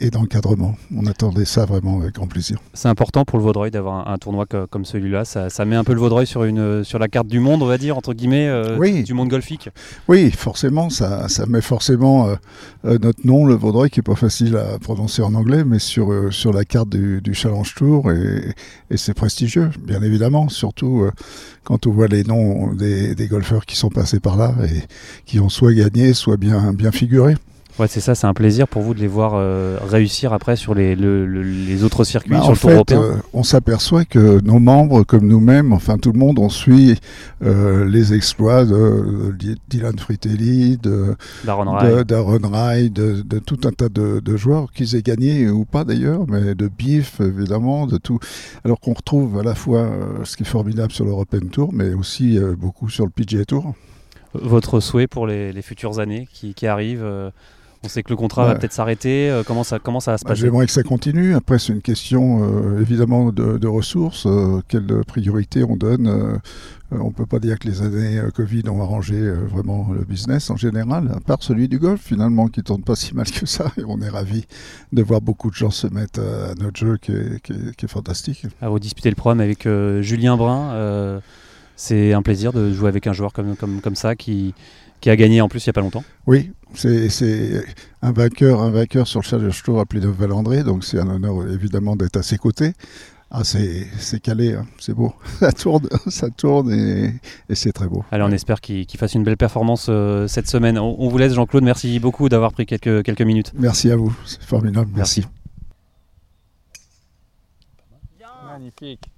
et, 0.00 0.10
d'encadrement. 0.10 0.76
On 0.94 1.06
attendait 1.06 1.44
ça 1.44 1.64
vraiment 1.64 2.00
avec 2.00 2.14
grand 2.14 2.26
plaisir. 2.26 2.58
C'est 2.72 2.88
important 2.88 3.24
pour 3.24 3.38
le 3.38 3.44
Vaudreuil 3.44 3.70
d'avoir 3.70 4.08
un, 4.08 4.18
tournoi 4.18 4.46
comme 4.46 4.84
celui-là. 4.84 5.24
Ça, 5.24 5.64
met 5.64 5.76
un 5.76 5.84
peu 5.84 5.92
le 5.92 6.00
Vaudreuil 6.00 6.26
sur, 6.26 6.44
une, 6.44 6.84
sur 6.84 6.98
la 6.98 7.08
carte 7.08 7.26
du 7.26 7.40
monde, 7.40 7.62
on 7.62 7.66
va 7.66 7.78
dire, 7.78 7.96
entre 7.96 8.14
guillemets, 8.14 8.48
euh, 8.48 9.02
du 9.02 9.14
monde 9.14 9.28
golfique. 9.28 9.68
Oui, 10.08 10.30
forcément, 10.30 10.90
ça, 10.90 11.28
ça 11.28 11.46
met 11.46 11.60
forcément 11.60 12.28
euh, 12.28 12.34
euh, 12.84 12.98
notre 13.00 13.26
nom, 13.26 13.44
le 13.44 13.54
Vaudreuil, 13.54 13.90
qui 13.90 14.00
n'est 14.00 14.04
pas 14.04 14.14
facile 14.14 14.56
à 14.56 14.78
prononcer 14.78 15.22
en 15.22 15.34
anglais, 15.34 15.64
mais 15.64 15.78
sur, 15.78 16.32
sur 16.32 16.52
la 16.52 16.64
carte 16.64 16.90
du, 16.90 17.34
Challenge 17.34 17.74
Tour. 17.74 18.12
Et, 18.12 18.54
c'est 18.96 19.14
prestigieux, 19.14 19.70
bien 19.78 20.02
évidemment, 20.02 20.48
surtout 20.48 21.08
quand 21.64 21.86
on 21.86 21.90
voit 21.90 22.06
les 22.06 22.22
noms 22.22 22.72
des, 22.72 23.16
des 23.16 23.26
golfeurs 23.26 23.66
qui 23.66 23.76
sont 23.76 23.88
passés 23.88 24.20
par 24.20 24.36
là 24.36 24.54
et 24.64 24.82
qui 25.26 25.40
ont 25.40 25.48
soit 25.48 25.72
gagné, 25.72 26.14
soit 26.14 26.36
bien, 26.36 26.72
bien 26.72 26.92
figuré. 26.92 27.34
Ouais, 27.80 27.88
c'est 27.88 28.00
ça, 28.00 28.14
c'est 28.14 28.28
un 28.28 28.34
plaisir 28.34 28.68
pour 28.68 28.82
vous 28.82 28.94
de 28.94 29.00
les 29.00 29.08
voir 29.08 29.32
euh, 29.34 29.78
réussir 29.82 30.32
après 30.32 30.54
sur 30.54 30.74
les, 30.74 30.94
les 30.94 31.82
autres 31.82 32.04
circuits, 32.04 32.30
bah, 32.30 32.42
sur 32.42 32.52
le 32.52 32.56
Tour 32.56 32.70
européen? 32.70 33.02
Euh, 33.02 33.16
on 33.32 33.42
s'aperçoit 33.42 34.04
que 34.04 34.40
nos 34.42 34.60
membres, 34.60 35.02
comme 35.02 35.26
nous-mêmes, 35.26 35.72
enfin 35.72 35.98
tout 35.98 36.12
le 36.12 36.18
monde, 36.20 36.38
on 36.38 36.48
suit 36.48 37.00
euh, 37.42 37.84
les 37.84 38.14
exploits 38.14 38.64
de, 38.64 39.34
Dylan 39.68 39.98
Fritelli, 39.98 40.76
de 40.76 41.16
Darren 41.44 41.68
Rai, 42.46 42.90
de, 42.90 43.22
de, 43.22 43.38
tout 43.40 43.58
un 43.64 43.72
tas 43.72 43.88
de, 43.88 44.36
joueurs, 44.36 44.70
qu'ils 44.72 44.94
aient 44.94 45.02
gagné 45.02 45.48
ou 45.48 45.64
pas 45.64 45.82
d'ailleurs, 45.82 46.26
mais 46.28 46.54
de 46.54 46.68
Biff 46.68 47.20
évidemment, 47.20 47.88
de 47.88 47.96
tout. 47.96 48.20
Alors 48.64 48.78
qu'on 48.78 48.94
retrouve 48.94 49.40
à 49.40 49.42
la 49.42 49.56
fois 49.56 49.90
ce 50.22 50.36
qui 50.36 50.44
est 50.44 50.46
formidable 50.46 50.92
sur 50.92 51.04
l'European 51.04 51.48
Tour, 51.50 51.70
mais 51.72 51.92
aussi 51.92 52.38
beaucoup 52.56 52.88
sur 52.88 53.04
le 53.04 53.10
PGA 53.10 53.44
Tour. 53.44 53.74
Votre 54.34 54.78
souhait 54.78 55.08
pour 55.08 55.26
les, 55.26 55.52
les 55.52 55.62
futures 55.62 55.98
années 55.98 56.28
qui, 56.32 56.54
qui 56.54 56.68
arrivent 56.68 57.32
on 57.84 57.88
sait 57.88 58.02
que 58.02 58.10
le 58.10 58.16
contrat 58.16 58.46
va 58.46 58.54
peut-être 58.54 58.72
s'arrêter. 58.72 59.30
Euh, 59.30 59.42
comment, 59.46 59.64
ça, 59.64 59.78
comment 59.78 60.00
ça 60.00 60.12
va 60.12 60.18
se 60.18 60.24
bah, 60.24 60.30
passer 60.30 60.42
J'aimerais 60.42 60.66
que 60.66 60.72
ça 60.72 60.82
continue. 60.82 61.34
Après, 61.34 61.58
c'est 61.58 61.72
une 61.72 61.82
question 61.82 62.42
euh, 62.42 62.80
évidemment 62.80 63.30
de, 63.30 63.66
ressources. 63.66 64.26
Euh, 64.26 64.60
quelle 64.68 64.86
priorité 65.06 65.64
on 65.64 65.76
donne 65.76 66.40
On 66.90 67.06
ne 67.06 67.12
peut 67.12 67.26
pas 67.26 67.38
dire 67.38 67.58
que 67.58 67.68
les 67.68 67.82
années 67.82 68.20
Covid 68.34 68.62
ont 68.68 68.82
arrangé 68.82 69.18
vraiment 69.50 69.88
le 69.92 70.04
business 70.04 70.50
en 70.50 70.56
général, 70.56 71.10
à 71.14 71.20
part 71.20 71.42
celui 71.42 71.68
du 71.68 71.78
golf 71.78 72.00
finalement, 72.00 72.48
qui 72.48 72.60
ne 72.60 72.64
tourne 72.64 72.82
pas 72.82 72.94
si 72.94 73.14
mal 73.14 73.30
que 73.30 73.46
ça. 73.46 73.72
Et 73.78 73.82
on 73.86 74.00
est 74.00 74.08
ravis 74.08 74.44
de 74.92 75.02
voir 75.02 75.20
beaucoup 75.20 75.50
de 75.50 75.54
gens 75.54 75.70
se 75.70 75.86
mettre 75.88 76.20
à 76.20 76.54
notre 76.54 76.78
jeu 76.78 76.96
qui 76.98 77.12
est, 77.12 77.86
fantastique. 77.86 78.46
À 78.62 78.68
vous 78.68 78.78
disputer 78.78 79.10
le 79.10 79.16
programme 79.16 79.40
avec 79.40 79.68
Julien 80.00 80.36
Brun. 80.36 81.20
c'est 81.76 82.12
un 82.12 82.22
plaisir 82.22 82.52
de 82.52 82.72
jouer 82.72 82.88
avec 82.88 83.06
un 83.06 83.12
joueur 83.12 83.32
comme, 83.32 83.56
comme, 83.56 83.80
comme 83.80 83.96
ça 83.96 84.14
qui, 84.14 84.54
qui 85.00 85.10
a 85.10 85.16
gagné 85.16 85.40
en 85.40 85.48
plus 85.48 85.64
il 85.64 85.68
n'y 85.68 85.70
a 85.70 85.74
pas 85.74 85.80
longtemps. 85.80 86.04
Oui, 86.26 86.52
c'est 86.74 87.08
un 88.02 88.12
vainqueur, 88.12 88.60
un 88.60 88.70
vainqueur 88.70 89.06
sur 89.06 89.20
le 89.20 89.24
Challenge 89.24 89.62
Tour 89.62 89.80
appelé 89.80 90.00
de 90.00 90.08
Valandré, 90.08 90.62
donc 90.62 90.84
c'est 90.84 90.98
un 90.98 91.08
honneur 91.08 91.48
évidemment 91.48 91.96
d'être 91.96 92.16
à 92.16 92.22
ses 92.22 92.38
côtés. 92.38 92.72
Ah, 93.36 93.42
c'est 93.42 94.20
calé, 94.22 94.54
hein. 94.54 94.64
c'est 94.78 94.94
beau. 94.94 95.12
Ça 95.40 95.50
tourne, 95.50 95.88
ça 96.06 96.30
tourne 96.30 96.70
et, 96.70 97.12
c'est 97.54 97.72
très 97.72 97.88
beau. 97.88 98.04
Allez, 98.12 98.22
on 98.22 98.30
espère 98.30 98.60
qu'il 98.60 98.86
fasse 98.96 99.14
une 99.14 99.24
belle 99.24 99.36
performance 99.36 99.86
euh, 99.88 100.28
cette 100.28 100.46
semaine. 100.46 100.78
On, 100.78 101.08
vous 101.08 101.18
laisse, 101.18 101.34
Jean-Claude. 101.34 101.64
Merci 101.64 101.98
beaucoup 101.98 102.28
d'avoir 102.28 102.52
pris 102.52 102.64
quelques, 102.64 103.02
quelques 103.02 103.22
minutes. 103.22 103.52
Merci 103.58 103.90
à 103.90 103.96
vous, 103.96 104.14
c'est 104.24 104.42
formidable. 104.42 104.90
Merci. 104.94 105.24
Magnifique. 108.46 109.10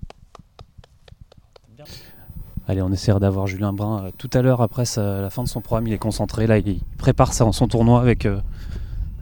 Allez, 2.68 2.82
on 2.82 2.90
essaiera 2.90 3.20
d'avoir 3.20 3.46
Julien 3.46 3.72
Brun 3.72 4.04
euh, 4.04 4.10
tout 4.18 4.30
à 4.32 4.42
l'heure 4.42 4.60
après 4.60 4.84
la 4.96 5.30
fin 5.30 5.44
de 5.44 5.48
son 5.48 5.60
programme. 5.60 5.86
Il 5.86 5.92
est 5.92 5.98
concentré. 5.98 6.46
Là, 6.46 6.58
il 6.58 6.80
prépare 6.98 7.32
son, 7.32 7.52
son 7.52 7.68
tournoi 7.68 8.00
avec 8.00 8.26
euh, 8.26 8.40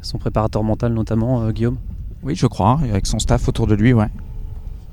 son 0.01 0.17
préparateur 0.17 0.63
mental, 0.65 0.95
notamment, 0.95 1.43
euh, 1.43 1.53
Guillaume. 1.53 1.77
Oui, 2.23 2.35
je 2.35 2.47
crois, 2.47 2.81
avec 2.83 3.07
son 3.07 3.19
staff 3.19 3.47
autour 3.47 3.67
de 3.67 3.75
lui, 3.75 3.93
ouais. 3.93 4.09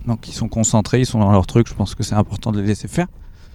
Donc, 0.06 0.28
ils 0.28 0.34
sont 0.34 0.50
concentrés, 0.50 1.00
ils 1.00 1.06
sont 1.06 1.20
dans 1.20 1.32
leur 1.32 1.48
truc. 1.48 1.70
Je 1.70 1.74
pense 1.74 1.96
que 1.96 2.04
c'est 2.04 2.16
important 2.16 2.52
de 2.52 2.60
les 2.60 2.68
laisser 2.68 2.90
faire 2.90 3.08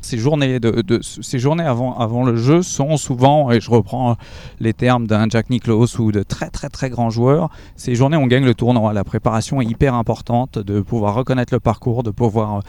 ces 0.06 0.18
journées, 0.18 1.66
avant, 1.66 2.24
le 2.24 2.36
jeu 2.36 2.62
sont 2.62 2.96
souvent, 2.96 3.50
et 3.50 3.60
je 3.60 3.70
reprends 3.70 4.16
les 4.60 4.72
termes 4.72 5.06
d'un 5.06 5.28
Jack 5.28 5.50
Nicklaus 5.50 5.98
ou 5.98 6.12
de 6.12 6.22
très 6.22 6.50
très 6.50 6.68
très 6.68 6.90
grands 6.90 7.10
joueurs, 7.10 7.50
ces 7.74 7.94
journées 7.94 8.16
on 8.16 8.26
gagne 8.26 8.44
le 8.44 8.54
tournoi. 8.54 8.92
La 8.92 9.04
préparation 9.04 9.60
est 9.60 9.66
hyper 9.66 9.94
importante, 9.94 10.58
de 10.58 10.80
pouvoir 10.80 11.14
reconnaître 11.14 11.52
le 11.52 11.60
parcours, 11.60 12.02
de 12.02 12.10
pouvoir 12.10 12.62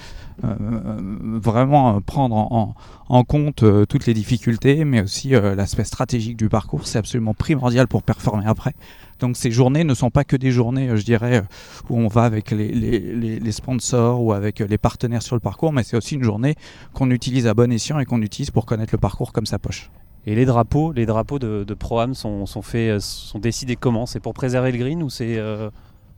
euh, 0.44 0.48
euh, 0.48 1.40
vraiment 1.40 2.00
prendre 2.02 2.36
en, 2.36 2.76
en 3.10 3.24
compte 3.24 3.64
euh, 3.64 3.86
toutes 3.86 4.06
les 4.06 4.14
difficultés, 4.14 4.86
mais 4.86 5.02
aussi 5.02 5.30
l'aspect 5.30 5.84
stratégique 5.84 6.38
du 6.38 6.50
parcours. 6.50 6.88
C'est 6.88 7.00
absolument 7.00 7.34
primordial 7.34 7.88
pour 7.88 8.04
performer 8.04 8.46
après. 8.46 8.74
Donc 9.20 9.38
ces 9.38 9.52
journées 9.52 9.84
ne 9.84 9.94
sont 9.94 10.10
pas 10.10 10.24
que 10.24 10.36
des 10.36 10.52
journées, 10.52 10.96
je 10.96 11.04
dirais, 11.04 11.44
où 11.90 11.98
on 11.98 12.08
va 12.08 12.24
avec 12.24 12.52
les, 12.52 12.72
les, 12.72 13.40
les 13.40 13.52
sponsors 13.52 14.22
ou 14.22 14.34
avec 14.34 14.60
les 14.60 14.78
partenaires 14.78 15.24
sur 15.24 15.36
le 15.36 15.40
parcours, 15.40 15.74
mais 15.74 15.84
c'est 15.84 15.98
aussi 15.98 16.16
une 16.16 16.24
journée 16.24 16.56
qu'on 16.94 17.10
utilise 17.12 17.48
à 17.48 17.54
bon 17.54 17.72
escient 17.72 18.00
et 18.00 18.06
qu'on 18.06 18.22
utilise 18.22 18.52
pour 18.52 18.66
connaître 18.66 18.94
le 18.94 19.00
parcours 19.00 19.32
comme 19.32 19.46
sa 19.46 19.60
poche. 19.60 19.90
Et 20.26 20.36
les 20.36 20.46
drapeaux, 20.46 20.92
les 20.92 21.06
drapeaux 21.06 21.40
de, 21.40 21.64
de 21.64 21.74
Pro-Am 21.74 22.14
sont, 22.14 22.46
sont, 22.46 22.62
faits, 22.62 23.00
sont 23.00 23.40
décidés 23.40 23.76
comment? 23.76 24.06
C'est 24.06 24.20
pour 24.20 24.34
préserver 24.34 24.72
le 24.72 24.78
green 24.78 25.02
ou 25.02 25.10
c'est 25.10 25.42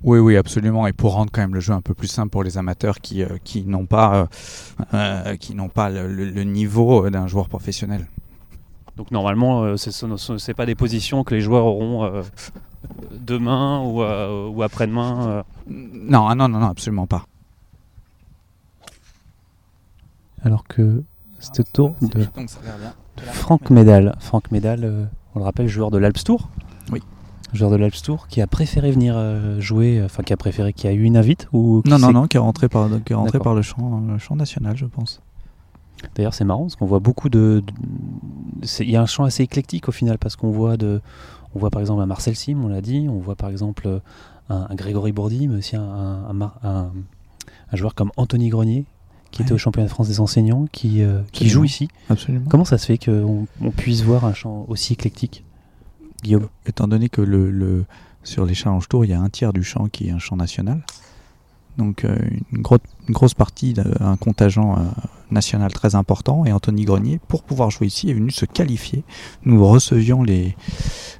oui, 0.03 0.19
oui, 0.19 0.37
absolument. 0.37 0.87
Et 0.87 0.93
pour 0.93 1.13
rendre 1.13 1.29
quand 1.31 1.41
même 1.41 1.53
le 1.53 1.59
jeu 1.59 1.73
un 1.73 1.81
peu 1.81 1.93
plus 1.93 2.07
simple 2.07 2.29
pour 2.29 2.43
les 2.43 2.57
amateurs 2.57 3.01
qui, 3.01 3.21
euh, 3.21 3.37
qui 3.43 3.65
n'ont 3.65 3.85
pas, 3.85 4.15
euh, 4.15 4.25
euh, 4.93 5.35
qui 5.35 5.55
n'ont 5.55 5.67
pas 5.67 5.89
le, 5.89 6.07
le 6.07 6.43
niveau 6.43 7.09
d'un 7.09 7.27
joueur 7.27 7.49
professionnel. 7.49 8.07
Donc 8.95 9.11
normalement, 9.11 9.77
ce 9.77 10.47
n'est 10.47 10.53
pas 10.53 10.65
des 10.65 10.75
positions 10.75 11.23
que 11.23 11.35
les 11.35 11.41
joueurs 11.41 11.65
auront 11.65 12.23
demain 13.11 13.81
ou, 13.81 14.01
ou 14.01 14.63
après-demain 14.63 15.43
non, 15.67 16.27
ah 16.27 16.35
non, 16.35 16.47
non, 16.47 16.59
non, 16.59 16.67
absolument 16.67 17.07
pas. 17.07 17.25
Alors 20.43 20.63
que 20.65 21.03
c'était 21.39 21.63
tour 21.63 21.95
de 22.01 22.25
Franck 23.33 23.69
Médal. 23.69 24.15
Franck 24.19 24.51
Médal, 24.51 25.09
on 25.35 25.39
le 25.39 25.45
rappelle, 25.45 25.67
joueur 25.67 25.91
de 25.91 25.97
l'Alps 25.97 26.23
Tour 26.23 26.49
joueur 27.53 27.71
de 27.71 27.75
l'Alps 27.75 28.01
Tour, 28.01 28.27
qui 28.27 28.41
a 28.41 28.47
préféré 28.47 28.91
venir 28.91 29.15
euh, 29.17 29.59
jouer, 29.59 30.01
enfin 30.03 30.23
qui 30.23 30.33
a 30.33 30.37
préféré, 30.37 30.73
qui 30.73 30.87
a 30.87 30.91
eu 30.91 31.03
une 31.03 31.17
invite 31.17 31.47
ou 31.53 31.81
Non, 31.85 31.97
non, 31.97 32.11
non, 32.11 32.27
qui 32.27 32.37
est 32.37 32.39
rentré 32.39 32.69
par, 32.69 32.87
qui 33.03 33.13
est 33.13 33.15
rentré 33.15 33.39
par 33.39 33.55
le, 33.55 33.61
champ, 33.61 34.01
le 34.07 34.17
champ 34.17 34.35
national, 34.35 34.77
je 34.77 34.85
pense. 34.85 35.21
D'ailleurs, 36.15 36.33
c'est 36.33 36.45
marrant 36.45 36.63
parce 36.63 36.75
qu'on 36.75 36.85
voit 36.85 36.99
beaucoup 36.99 37.29
de. 37.29 37.63
Il 38.79 38.89
y 38.89 38.95
a 38.95 39.01
un 39.01 39.05
champ 39.05 39.23
assez 39.23 39.43
éclectique 39.43 39.89
au 39.89 39.91
final 39.91 40.17
parce 40.17 40.35
qu'on 40.35 40.51
voit 40.51 40.77
de. 40.77 41.01
On 41.55 41.59
voit 41.59 41.69
par 41.69 41.81
exemple 41.81 42.01
un 42.01 42.05
Marcel 42.05 42.35
Sim, 42.35 42.61
on 42.63 42.67
l'a 42.67 42.81
dit. 42.81 43.07
On 43.09 43.19
voit 43.19 43.35
par 43.35 43.49
exemple 43.49 44.01
un, 44.49 44.75
Grégory 44.75 45.11
Bourdi, 45.11 45.47
mais 45.47 45.57
aussi 45.57 45.75
un, 45.75 45.81
un, 45.83 46.91
un 47.71 47.77
joueur 47.77 47.95
comme 47.95 48.11
Anthony 48.17 48.49
Grenier, 48.49 48.85
qui 49.31 49.41
était 49.41 49.53
au 49.53 49.57
championnat 49.57 49.87
de 49.87 49.91
France 49.91 50.07
des 50.07 50.19
enseignants, 50.19 50.67
qui, 50.71 51.01
euh, 51.01 51.21
qui 51.31 51.49
joue 51.49 51.63
ici. 51.63 51.87
Absolument. 52.09 52.45
Comment 52.49 52.65
ça 52.65 52.77
se 52.77 52.85
fait 52.85 52.97
qu'on 52.97 53.47
on 53.61 53.71
puisse 53.71 54.01
voir 54.01 54.25
un 54.25 54.33
champ 54.33 54.65
aussi 54.67 54.93
éclectique 54.93 55.43
Guillaume? 56.23 56.47
Étant 56.65 56.87
donné 56.87 57.09
que 57.09 57.21
le, 57.21 57.85
sur 58.23 58.45
les 58.45 58.53
Challenge 58.53 58.87
Tours, 58.87 59.05
il 59.05 59.11
y 59.11 59.13
a 59.13 59.21
un 59.21 59.29
tiers 59.29 59.53
du 59.53 59.63
champ 59.63 59.87
qui 59.87 60.07
est 60.09 60.11
un 60.11 60.19
champ 60.19 60.35
national. 60.35 60.83
Donc 61.77 62.03
euh, 62.03 62.17
une, 62.51 62.61
grosse 62.61 63.33
partie 63.33 63.73
d'un 63.73 64.17
contingent 64.17 64.77
euh, 64.77 64.83
national 65.31 65.71
très 65.73 65.95
important. 65.95 66.45
Et 66.45 66.51
Anthony 66.51 66.83
Grenier, 66.83 67.19
pour 67.27 67.43
pouvoir 67.43 67.71
jouer 67.71 67.87
ici, 67.87 68.09
est 68.09 68.13
venu 68.13 68.31
se 68.31 68.45
qualifier. 68.45 69.03
Nous 69.45 69.65
recevions 69.65 70.23
les, 70.23 70.55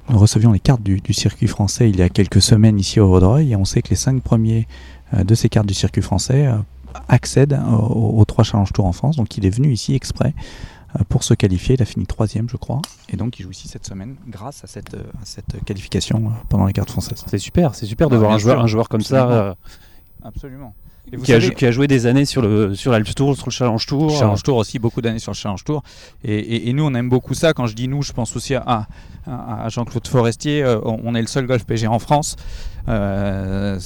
nous 0.08 0.18
recevions 0.18 0.52
les 0.52 0.60
cartes 0.60 0.82
du, 0.82 1.00
circuit 1.12 1.48
français 1.48 1.88
il 1.88 1.96
y 1.96 2.02
a 2.02 2.08
quelques 2.08 2.42
semaines 2.42 2.78
ici 2.78 3.00
au 3.00 3.08
Vaudreuil. 3.08 3.52
Et 3.52 3.56
on 3.56 3.64
sait 3.64 3.82
que 3.82 3.88
les 3.90 3.96
cinq 3.96 4.22
premiers 4.22 4.68
euh, 5.14 5.24
de 5.24 5.34
ces 5.34 5.48
cartes 5.48 5.66
du 5.66 5.74
circuit 5.74 6.02
français 6.02 6.48
accèdent 7.08 7.58
aux, 7.70 8.18
aux, 8.18 8.24
trois 8.24 8.44
Challenge 8.44 8.72
Tours 8.72 8.86
en 8.86 8.92
France. 8.92 9.16
Donc 9.16 9.36
il 9.38 9.46
est 9.46 9.50
venu 9.50 9.72
ici 9.72 9.94
exprès 9.94 10.34
pour 11.08 11.22
se 11.22 11.34
qualifier. 11.34 11.76
Il 11.76 11.82
a 11.82 11.86
fini 11.86 12.04
troisième, 12.04 12.48
je 12.50 12.56
crois. 12.56 12.82
Et 13.08 13.16
donc, 13.16 13.38
il 13.38 13.44
joue 13.44 13.52
ici 13.52 13.68
cette 13.68 13.86
semaine 13.86 14.16
grâce 14.26 14.64
à 14.64 14.66
cette, 14.66 14.96
cette 15.22 15.64
qualification 15.64 16.32
pendant 16.48 16.66
les 16.66 16.72
cartes 16.72 16.90
françaises. 16.90 17.24
C'est 17.28 17.38
super, 17.38 17.76
c'est 17.76 17.86
super 17.86 18.08
de 18.08 18.16
voir 18.16 18.32
un 18.32 18.38
joueur, 18.38 18.60
un 18.60 18.66
joueur 18.66 18.88
comme 18.88 19.02
ça. 19.02 19.56
Absolument. 20.22 20.74
Qui 21.24 21.32
a, 21.32 21.40
qui, 21.40 21.66
a, 21.66 21.70
joué 21.72 21.88
des 21.88 22.06
années 22.06 22.24
sur 22.24 22.42
le 22.42 22.74
sur 22.74 22.92
l'Alps 22.92 23.14
Tour, 23.14 23.34
sur 23.34 23.46
le 23.46 23.50
Challenge 23.50 23.84
Tour. 23.84 24.10
Challenge 24.10 24.42
Tour 24.42 24.58
aussi, 24.58 24.78
beaucoup 24.78 25.00
d'années 25.00 25.18
sur 25.18 25.32
le 25.32 25.36
Challenge 25.36 25.64
Tour. 25.64 25.82
Et, 26.22 26.68
et, 26.68 26.72
nous, 26.72 26.84
on 26.84 26.94
aime 26.94 27.08
beaucoup 27.08 27.34
ça. 27.34 27.52
Quand 27.52 27.66
je 27.66 27.74
dis 27.74 27.88
nous, 27.88 28.02
je 28.02 28.12
pense 28.12 28.36
aussi 28.36 28.54
à, 28.54 28.86
à, 29.26 29.68
Jean-Claude 29.70 30.06
Forestier. 30.06 30.64
On 30.84 31.14
est 31.14 31.22
le 31.22 31.26
seul 31.26 31.46
golf 31.46 31.64
PG 31.64 31.86
en 31.86 31.98
France. 31.98 32.36
Euh, 32.88 33.78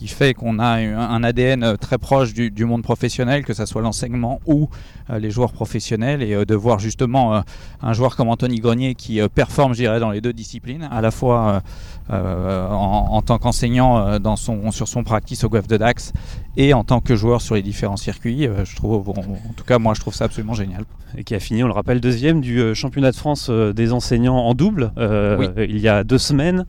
qui 0.00 0.08
fait 0.08 0.32
qu'on 0.32 0.58
a 0.58 0.78
un 0.78 1.22
ADN 1.22 1.62
euh, 1.62 1.76
très 1.76 1.98
proche 1.98 2.32
du, 2.32 2.64
monde 2.64 2.82
professionnel, 2.82 3.44
que 3.44 3.52
ce 3.52 3.66
soit 3.66 3.82
l'enseignement 3.82 4.40
ou 4.46 4.70
euh, 5.10 5.18
les 5.18 5.30
joueurs 5.30 5.52
professionnels, 5.52 6.22
et 6.22 6.32
euh, 6.32 6.46
de 6.46 6.54
voir 6.54 6.78
justement 6.78 7.42
un 7.82 7.92
joueur 7.92 8.16
comme 8.16 8.28
Anthony 8.28 8.60
Grenier 8.60 8.94
qui 8.94 9.20
performe, 9.34 9.74
je 9.74 9.80
dirais, 9.80 10.00
dans 10.00 10.10
les 10.10 10.22
deux 10.22 10.32
disciplines, 10.32 10.88
à 10.90 11.02
la 11.02 11.10
fois 11.10 11.62
en, 12.08 13.22
tant 13.22 13.38
qu'enseignant 13.38 14.18
dans 14.18 14.36
son, 14.36 14.70
sur 14.70 14.88
son 14.88 15.04
practice 15.04 15.44
au 15.44 15.48
Golf 15.48 15.68
de 15.68 15.76
Dax 15.76 16.12
et 16.56 16.72
en 16.72 16.82
tant 16.82 17.00
que 17.00 17.14
joueur 17.14 17.42
sur 17.42 17.54
les 17.54 17.62
différents 17.62 17.98
circuits. 17.98 18.48
je 18.64 18.76
trouve, 18.76 19.10
en 19.10 19.52
tout 19.54 19.64
cas, 19.64 19.78
moi, 19.78 19.92
je 19.94 20.00
trouve 20.00 20.14
ça 20.14 20.24
absolument 20.24 20.54
génial. 20.54 20.84
Et 21.16 21.24
qui 21.24 21.34
a 21.34 21.40
fini, 21.40 21.62
on 21.62 21.66
le 21.66 21.72
rappelle, 21.72 22.00
deuxième 22.00 22.40
du 22.40 22.74
championnat 22.74 23.10
de 23.10 23.16
France 23.16 23.50
des 23.50 23.92
enseignants 23.92 24.38
en 24.38 24.54
double 24.54 24.92
il 24.96 25.78
y 25.78 25.88
a 25.88 26.04
deux 26.04 26.18
semaines 26.18 26.64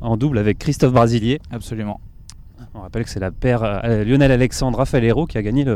en 0.00 0.16
double 0.16 0.38
avec 0.38 0.58
Christophe 0.58 0.92
Brasilier. 0.92 1.40
Absolument. 1.52 2.00
On 2.74 2.80
rappelle 2.80 3.04
que 3.04 3.10
c'est 3.10 3.20
la 3.20 3.30
paire 3.30 3.62
euh, 3.62 4.02
Lionel 4.02 4.32
Alexandre 4.32 4.78
Raphaël 4.78 5.04
Hérault 5.04 5.26
qui 5.26 5.36
a 5.36 5.42
gagné 5.42 5.66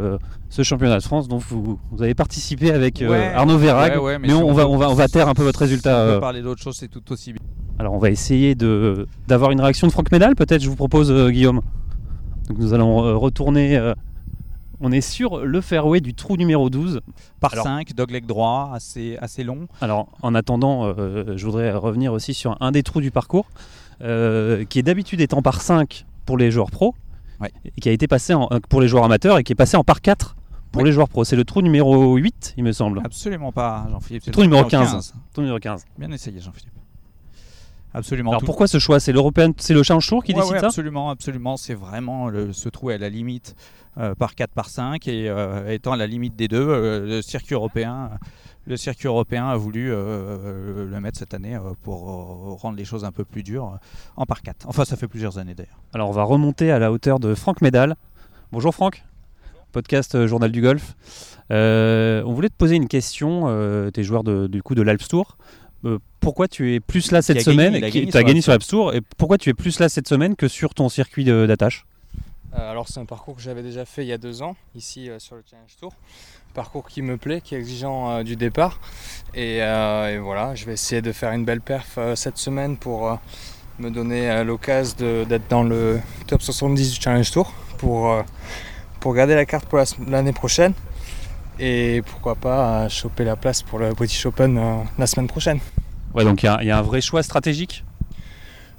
ce 0.48 0.62
championnat 0.62 0.96
de 0.96 1.02
France 1.02 1.28
dont 1.28 1.36
vous, 1.36 1.78
avez 2.00 2.14
participé 2.14 2.70
avec 2.70 3.02
euh, 3.02 3.34
Arnaud 3.34 3.58
Verrag. 3.58 3.92
mais, 4.20 4.32
on, 4.32 4.52
va, 4.54 4.66
on, 4.66 4.78
va, 4.78 4.88
on 4.88 4.94
va 4.94 5.06
taire 5.06 5.28
un 5.28 5.34
peu 5.34 5.42
votre 5.42 5.58
résultat. 5.58 5.90
on 5.90 6.06
va 6.06 6.12
euh. 6.12 6.20
parler 6.20 6.40
d'autre 6.40 6.62
chose, 6.62 6.76
c'est 6.76 6.88
tout 6.88 7.12
aussi 7.12 7.34
bien. 7.34 7.42
Alors 7.78 7.92
on 7.92 7.98
va 7.98 8.08
essayer 8.08 8.54
d'avoir 8.54 9.50
une 9.50 9.60
réaction 9.60 9.86
de 9.86 9.92
Franck 9.92 10.10
Médal, 10.10 10.34
peut-être, 10.36 10.62
je 10.62 10.70
vous 10.70 10.76
propose, 10.76 11.12
Guillaume. 11.30 11.60
Donc 12.48 12.58
nous 12.58 12.72
allons 12.72 13.18
retourner. 13.18 13.92
on 14.80 14.90
est 14.90 15.02
sur 15.02 15.44
le 15.44 15.60
fairway 15.60 16.00
du 16.00 16.14
trou 16.14 16.38
numéro 16.38 16.70
12. 16.70 17.02
Par 17.40 17.54
5, 17.54 17.92
dogleg 17.92 18.24
droit, 18.24 18.70
assez, 18.72 19.18
assez 19.20 19.44
long. 19.44 19.68
Alors 19.82 20.08
en 20.22 20.34
attendant, 20.34 20.94
je 20.96 21.44
voudrais 21.44 21.72
revenir 21.72 22.14
aussi 22.14 22.32
sur 22.32 22.56
un 22.62 22.72
des 22.72 22.82
trous 22.82 23.02
du 23.02 23.10
parcours, 23.10 23.50
qui 24.00 24.78
est 24.78 24.82
d'habitude 24.82 25.20
étant 25.20 25.42
par 25.42 25.60
5 25.60 26.06
pour 26.26 26.36
les 26.36 26.50
joueurs 26.50 26.70
pro, 26.70 26.94
et 27.44 27.80
qui 27.80 27.88
a 27.88 27.92
été 27.92 28.06
passé 28.08 28.34
en, 28.34 28.48
euh, 28.52 28.58
pour 28.68 28.80
les 28.80 28.88
joueurs 28.88 29.04
amateurs 29.04 29.38
et 29.38 29.44
qui 29.44 29.52
est 29.52 29.56
passé 29.56 29.76
en 29.76 29.84
par 29.84 30.00
4 30.00 30.36
pour 30.72 30.84
les 30.84 30.92
joueurs 30.92 31.08
pro. 31.08 31.24
C'est 31.24 31.36
le 31.36 31.44
trou 31.44 31.62
numéro 31.62 32.16
8, 32.16 32.54
il 32.58 32.64
me 32.64 32.72
semble. 32.72 33.00
Absolument 33.04 33.52
pas, 33.52 33.86
Jean-Philippe. 33.90 34.30
Trou 34.30 34.42
numéro 34.42 34.64
15. 34.64 35.14
Trou 35.32 35.40
numéro 35.42 35.58
15. 35.58 35.84
Bien 35.98 36.10
essayé, 36.12 36.40
Jean-Philippe. 36.40 36.72
Absolument. 37.94 38.30
Alors 38.30 38.42
pourquoi 38.42 38.66
ce 38.66 38.78
choix? 38.78 39.00
C'est 39.00 39.12
l'Européen, 39.12 39.52
c'est 39.56 39.72
le 39.72 39.82
Challenge 39.82 40.06
Tour 40.06 40.22
qui 40.22 40.34
décide 40.34 40.58
ça? 40.58 40.66
Absolument, 40.66 41.08
absolument. 41.08 41.56
C'est 41.56 41.74
vraiment 41.74 42.28
le, 42.28 42.52
ce 42.52 42.68
trou 42.68 42.90
à 42.90 42.98
la 42.98 43.08
limite 43.08 43.56
euh, 43.96 44.14
par 44.14 44.34
4 44.34 44.50
par 44.50 44.68
5 44.68 45.08
et 45.08 45.30
euh, 45.30 45.72
étant 45.72 45.92
à 45.92 45.96
la 45.96 46.06
limite 46.06 46.36
des 46.36 46.48
deux, 46.48 46.66
le 46.66 47.22
circuit 47.22 47.54
européen 47.54 48.10
le 48.66 48.76
circuit 48.76 49.06
européen 49.06 49.46
a 49.48 49.56
voulu 49.56 49.92
euh, 49.92 49.96
euh, 49.96 50.90
le 50.90 51.00
mettre 51.00 51.18
cette 51.18 51.34
année 51.34 51.54
euh, 51.54 51.72
pour 51.82 52.00
rendre 52.60 52.76
les 52.76 52.84
choses 52.84 53.04
un 53.04 53.12
peu 53.12 53.24
plus 53.24 53.42
dures 53.42 53.78
en 54.16 54.26
par 54.26 54.42
4. 54.42 54.66
Enfin, 54.68 54.84
ça 54.84 54.96
fait 54.96 55.08
plusieurs 55.08 55.38
années 55.38 55.54
d'ailleurs. 55.54 55.78
Alors, 55.94 56.08
on 56.08 56.12
va 56.12 56.24
remonter 56.24 56.70
à 56.70 56.78
la 56.78 56.90
hauteur 56.90 57.20
de 57.20 57.34
Franck 57.34 57.62
Médal. 57.62 57.96
Bonjour 58.52 58.74
Franck, 58.74 59.04
podcast 59.72 60.26
Journal 60.26 60.50
du 60.50 60.60
Golf. 60.60 60.96
on 61.50 62.32
voulait 62.32 62.48
te 62.48 62.56
poser 62.56 62.76
une 62.76 62.88
question. 62.88 63.46
tu 63.92 64.00
es 64.00 64.04
joueur 64.04 64.24
de, 64.24 64.46
du 64.46 64.62
coup 64.62 64.74
de 64.74 64.82
l'Alps 64.82 65.08
Tour. 65.08 65.36
pourquoi 66.20 66.48
tu 66.48 66.74
es 66.74 66.80
plus 66.80 67.12
là 67.12 67.22
cette 67.22 67.42
semaine 67.42 67.74
Tu 67.90 68.16
as 68.16 68.22
gagné 68.22 68.40
sur 68.40 68.52
l'Alps 68.52 68.66
Tour. 68.66 68.94
Et 68.94 69.00
pourquoi 69.16 69.38
tu 69.38 69.50
es 69.50 69.54
plus 69.54 69.78
là 69.78 69.88
cette 69.88 70.08
semaine 70.08 70.36
que 70.36 70.48
sur 70.48 70.74
ton 70.74 70.88
circuit 70.88 71.24
d'attache? 71.24 71.86
Alors 72.56 72.88
c'est 72.88 73.00
un 73.00 73.04
parcours 73.04 73.36
que 73.36 73.42
j'avais 73.42 73.62
déjà 73.62 73.84
fait 73.84 74.02
il 74.04 74.08
y 74.08 74.12
a 74.12 74.18
deux 74.18 74.42
ans, 74.42 74.56
ici 74.74 75.10
sur 75.18 75.36
le 75.36 75.42
Challenge 75.48 75.76
Tour 75.78 75.92
parcours 76.56 76.88
qui 76.88 77.02
me 77.02 77.18
plaît, 77.18 77.42
qui 77.42 77.54
est 77.54 77.58
exigeant 77.58 78.10
euh, 78.10 78.22
du 78.22 78.34
départ. 78.34 78.80
Euh, 79.36 80.08
et, 80.08 80.18
voilà, 80.18 80.54
je 80.54 80.64
vais 80.64 80.72
essayer 80.72 81.02
de 81.02 81.12
faire 81.12 81.32
une 81.32 81.44
belle 81.44 81.60
perf 81.60 81.96
euh, 81.98 82.16
cette 82.16 82.38
semaine 82.38 82.78
pour 82.78 83.18
me 83.78 83.90
donner 83.90 84.42
l'occasion 84.42 84.96
d'être 85.28 85.48
dans 85.50 85.62
le 85.62 86.00
top 86.26 86.40
70 86.40 86.94
du 86.94 87.00
Challenge 87.00 87.30
Tour 87.30 87.52
pour, 87.76 88.24
pour 89.00 89.14
garder 89.14 89.34
la 89.34 89.44
carte 89.44 89.66
pour 89.66 89.78
l'année 90.08 90.32
prochaine 90.32 90.72
et 91.58 92.00
pourquoi 92.06 92.36
pas 92.36 92.88
choper 92.88 93.24
la 93.24 93.36
place 93.36 93.62
pour 93.62 93.78
le 93.78 93.92
British 93.92 94.24
Open 94.24 94.58
la 94.96 95.06
semaine 95.06 95.26
prochaine. 95.26 95.60
Ouais, 96.14 96.24
donc 96.24 96.42
il 96.42 96.46
y, 96.46 96.70
a 96.70 96.78
un 96.78 96.82
vrai 96.82 97.02
choix 97.02 97.22
stratégique? 97.22 97.84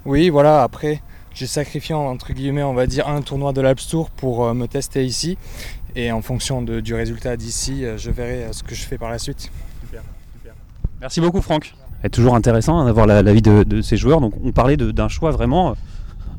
Oui, 0.04 0.30
voilà, 0.30 0.64
après 0.64 1.04
j'ai 1.38 1.48
sacrifié 1.48 1.94
entre 1.94 2.34
guillemets 2.34 2.64
on 2.64 2.74
va 2.74 2.88
dire 2.88 3.08
un 3.08 3.22
tournoi 3.22 3.54
de 3.54 3.62
l'Alps 3.62 3.88
Tour 3.88 4.10
pour 4.10 4.54
me 4.54 4.66
tester 4.66 5.06
ici 5.06 5.38
et 5.98 6.12
en 6.12 6.22
fonction 6.22 6.62
du 6.62 6.94
résultat 6.94 7.36
d'ici, 7.38 7.84
euh, 7.84 7.98
je 7.98 8.12
verrai 8.12 8.44
euh, 8.44 8.54
ce 8.54 8.62
que 8.62 8.76
je 8.76 8.84
fais 8.84 9.00
par 9.00 9.10
la 9.10 9.18
suite. 9.18 9.52
Super, 9.82 10.04
Merci 11.02 11.20
beaucoup 11.20 11.42
Franck. 11.42 11.74
C'est 12.04 12.12
toujours 12.12 12.36
intéressant 12.36 12.78
hein, 12.78 12.86
d'avoir 12.86 13.08
l'avis 13.08 13.42
de, 13.42 13.82
ces 13.82 13.98
joueurs. 13.98 14.22
Donc 14.22 14.34
on 14.44 14.52
parlait 14.52 14.78
d'un 14.78 15.08
choix 15.08 15.32
vraiment 15.32 15.76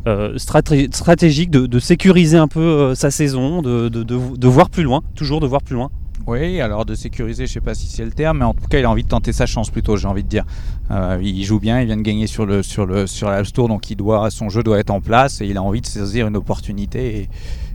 euh, 0.07 0.39
stratégique, 0.39 1.51
de, 1.51 1.79
sécuriser 1.81 2.39
un 2.39 2.47
peu 2.47 2.95
sa 2.95 3.11
saison, 3.11 3.61
de, 3.61 4.47
voir 4.47 4.71
plus 4.71 4.85
loin, 4.85 5.03
toujours 5.17 5.41
de 5.41 5.49
voir 5.49 5.63
plus 5.63 5.75
loin. 5.75 5.91
Oui, 6.27 6.61
alors 6.61 6.85
de 6.85 6.95
sécuriser, 6.95 7.47
je 7.47 7.51
ne 7.51 7.55
sais 7.55 7.61
pas 7.61 7.75
si 7.75 7.87
c'est 7.87 8.05
le 8.05 8.11
terme, 8.11 8.39
mais 8.39 8.45
en 8.45 8.55
tout 8.55 8.67
cas, 8.69 8.79
il 8.79 8.85
a 8.85 8.91
envie 8.91 9.05
de 9.05 9.09
tenter 9.09 9.33
sa 9.33 9.47
chance 9.47 9.71
plutôt, 9.71 9.97
j'ai 9.97 10.09
envie 10.09 10.25
de 10.25 10.29
dire. 10.29 10.45
il 11.23 11.45
joue 11.45 11.59
bien, 11.59 11.81
il 11.81 11.87
vient 11.87 11.97
de 11.97 12.03
gagner 12.03 12.27
sur 12.27 12.45
le 12.45 12.63
sur 12.63 12.85
le 12.85 13.07
sur 13.07 13.31
Tour, 13.53 13.69
donc 13.69 13.91
il 13.91 13.97
doit, 13.97 14.31
son 14.31 14.49
jeu 14.49 14.63
doit 14.63 14.79
être 14.79 14.91
en 14.91 15.01
place 15.01 15.41
et 15.41 15.47
il 15.47 15.57
a 15.57 15.63
envie 15.63 15.81
de 15.81 15.87
saisir 15.87 16.27
une 16.27 16.37
opportunité. 16.37 17.29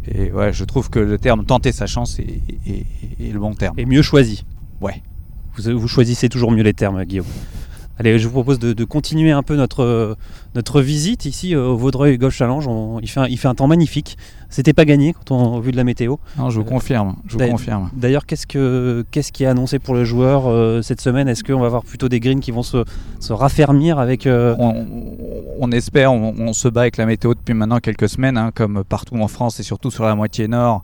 Et, 0.07 0.25
et 0.25 0.31
ouais, 0.31 0.51
je 0.53 0.63
trouve 0.65 0.89
que 0.89 0.99
le 0.99 1.17
terme 1.17 1.45
tenter 1.45 1.71
sa 1.71 1.87
chance 1.87 2.19
est, 2.19 3.31
le 3.31 3.39
bon 3.39 3.53
terme. 3.53 3.75
Et 3.77 3.85
mieux 3.85 4.01
choisi. 4.01 4.45
Ouais. 4.81 5.01
Vous, 5.55 5.79
vous, 5.79 5.87
choisissez 5.87 6.29
toujours 6.29 6.51
mieux 6.51 6.63
les 6.63 6.73
termes, 6.73 7.03
Guillaume. 7.05 7.25
Allez, 7.99 8.17
je 8.17 8.27
vous 8.27 8.33
propose 8.33 8.57
de, 8.57 8.73
de 8.73 8.83
continuer 8.85 9.31
un 9.31 9.43
peu 9.43 9.55
notre, 9.55 10.17
notre 10.55 10.81
visite 10.81 11.25
ici 11.25 11.55
au 11.55 11.77
Vaudreuil 11.77 12.17
Golf 12.17 12.33
Challenge. 12.33 12.67
On- 12.67 12.99
il, 12.99 13.07
fait 13.07 13.19
un, 13.19 13.27
il 13.27 13.37
fait 13.37 13.47
un 13.47 13.53
temps 13.53 13.67
magnifique. 13.67 14.17
C'était 14.49 14.73
pas 14.73 14.83
gagné 14.85 15.13
quand 15.13 15.29
on, 15.35 15.57
au 15.57 15.61
vu 15.61 15.71
de 15.71 15.77
la 15.77 15.83
météo. 15.83 16.15
Non, 16.37 16.49
je 16.49 16.59
vous 16.59 16.65
Euh, 16.65 16.69
confirme. 16.69 17.15
Je 17.27 17.33
vous 17.33 17.37
d'ailleurs- 17.37 17.53
confirme. 17.57 17.89
D'ailleurs, 17.93 18.25
qu'est-ce, 18.25 18.47
que, 18.47 19.05
qu'est-ce 19.11 19.31
qui 19.31 19.43
est 19.43 19.47
annoncé 19.47 19.77
pour 19.77 19.93
le 19.93 20.05
joueur 20.05 20.47
euh, 20.47 20.81
cette 20.81 21.01
semaine? 21.01 21.27
Est-ce 21.27 21.43
qu'on 21.43 21.59
va 21.59 21.67
avoir 21.67 21.83
plutôt 21.83 22.09
des 22.09 22.19
greens 22.19 22.39
qui 22.39 22.49
vont 22.51 22.63
se, 22.63 22.83
se 23.19 23.31
raffermir 23.31 23.99
avec. 23.99 24.25
euh, 24.25 24.55
On, 24.57 24.85
on 25.59 25.71
espère, 25.71 26.11
on, 26.13 26.51
se 26.53 26.67
bat 26.67 26.81
avec 26.81 26.97
la 26.97 27.05
météo 27.05 27.35
depuis 27.35 27.53
maintenant 27.53 27.79
quelques 27.79 28.09
semaines, 28.09 28.37
hein, 28.37 28.49
comme 28.55 28.83
partout 28.83 29.15
en 29.17 29.27
France 29.27 29.59
et 29.59 29.63
surtout 29.63 29.91
sur 29.91 30.03
la 30.05 30.15
moitié 30.15 30.47
nord. 30.47 30.83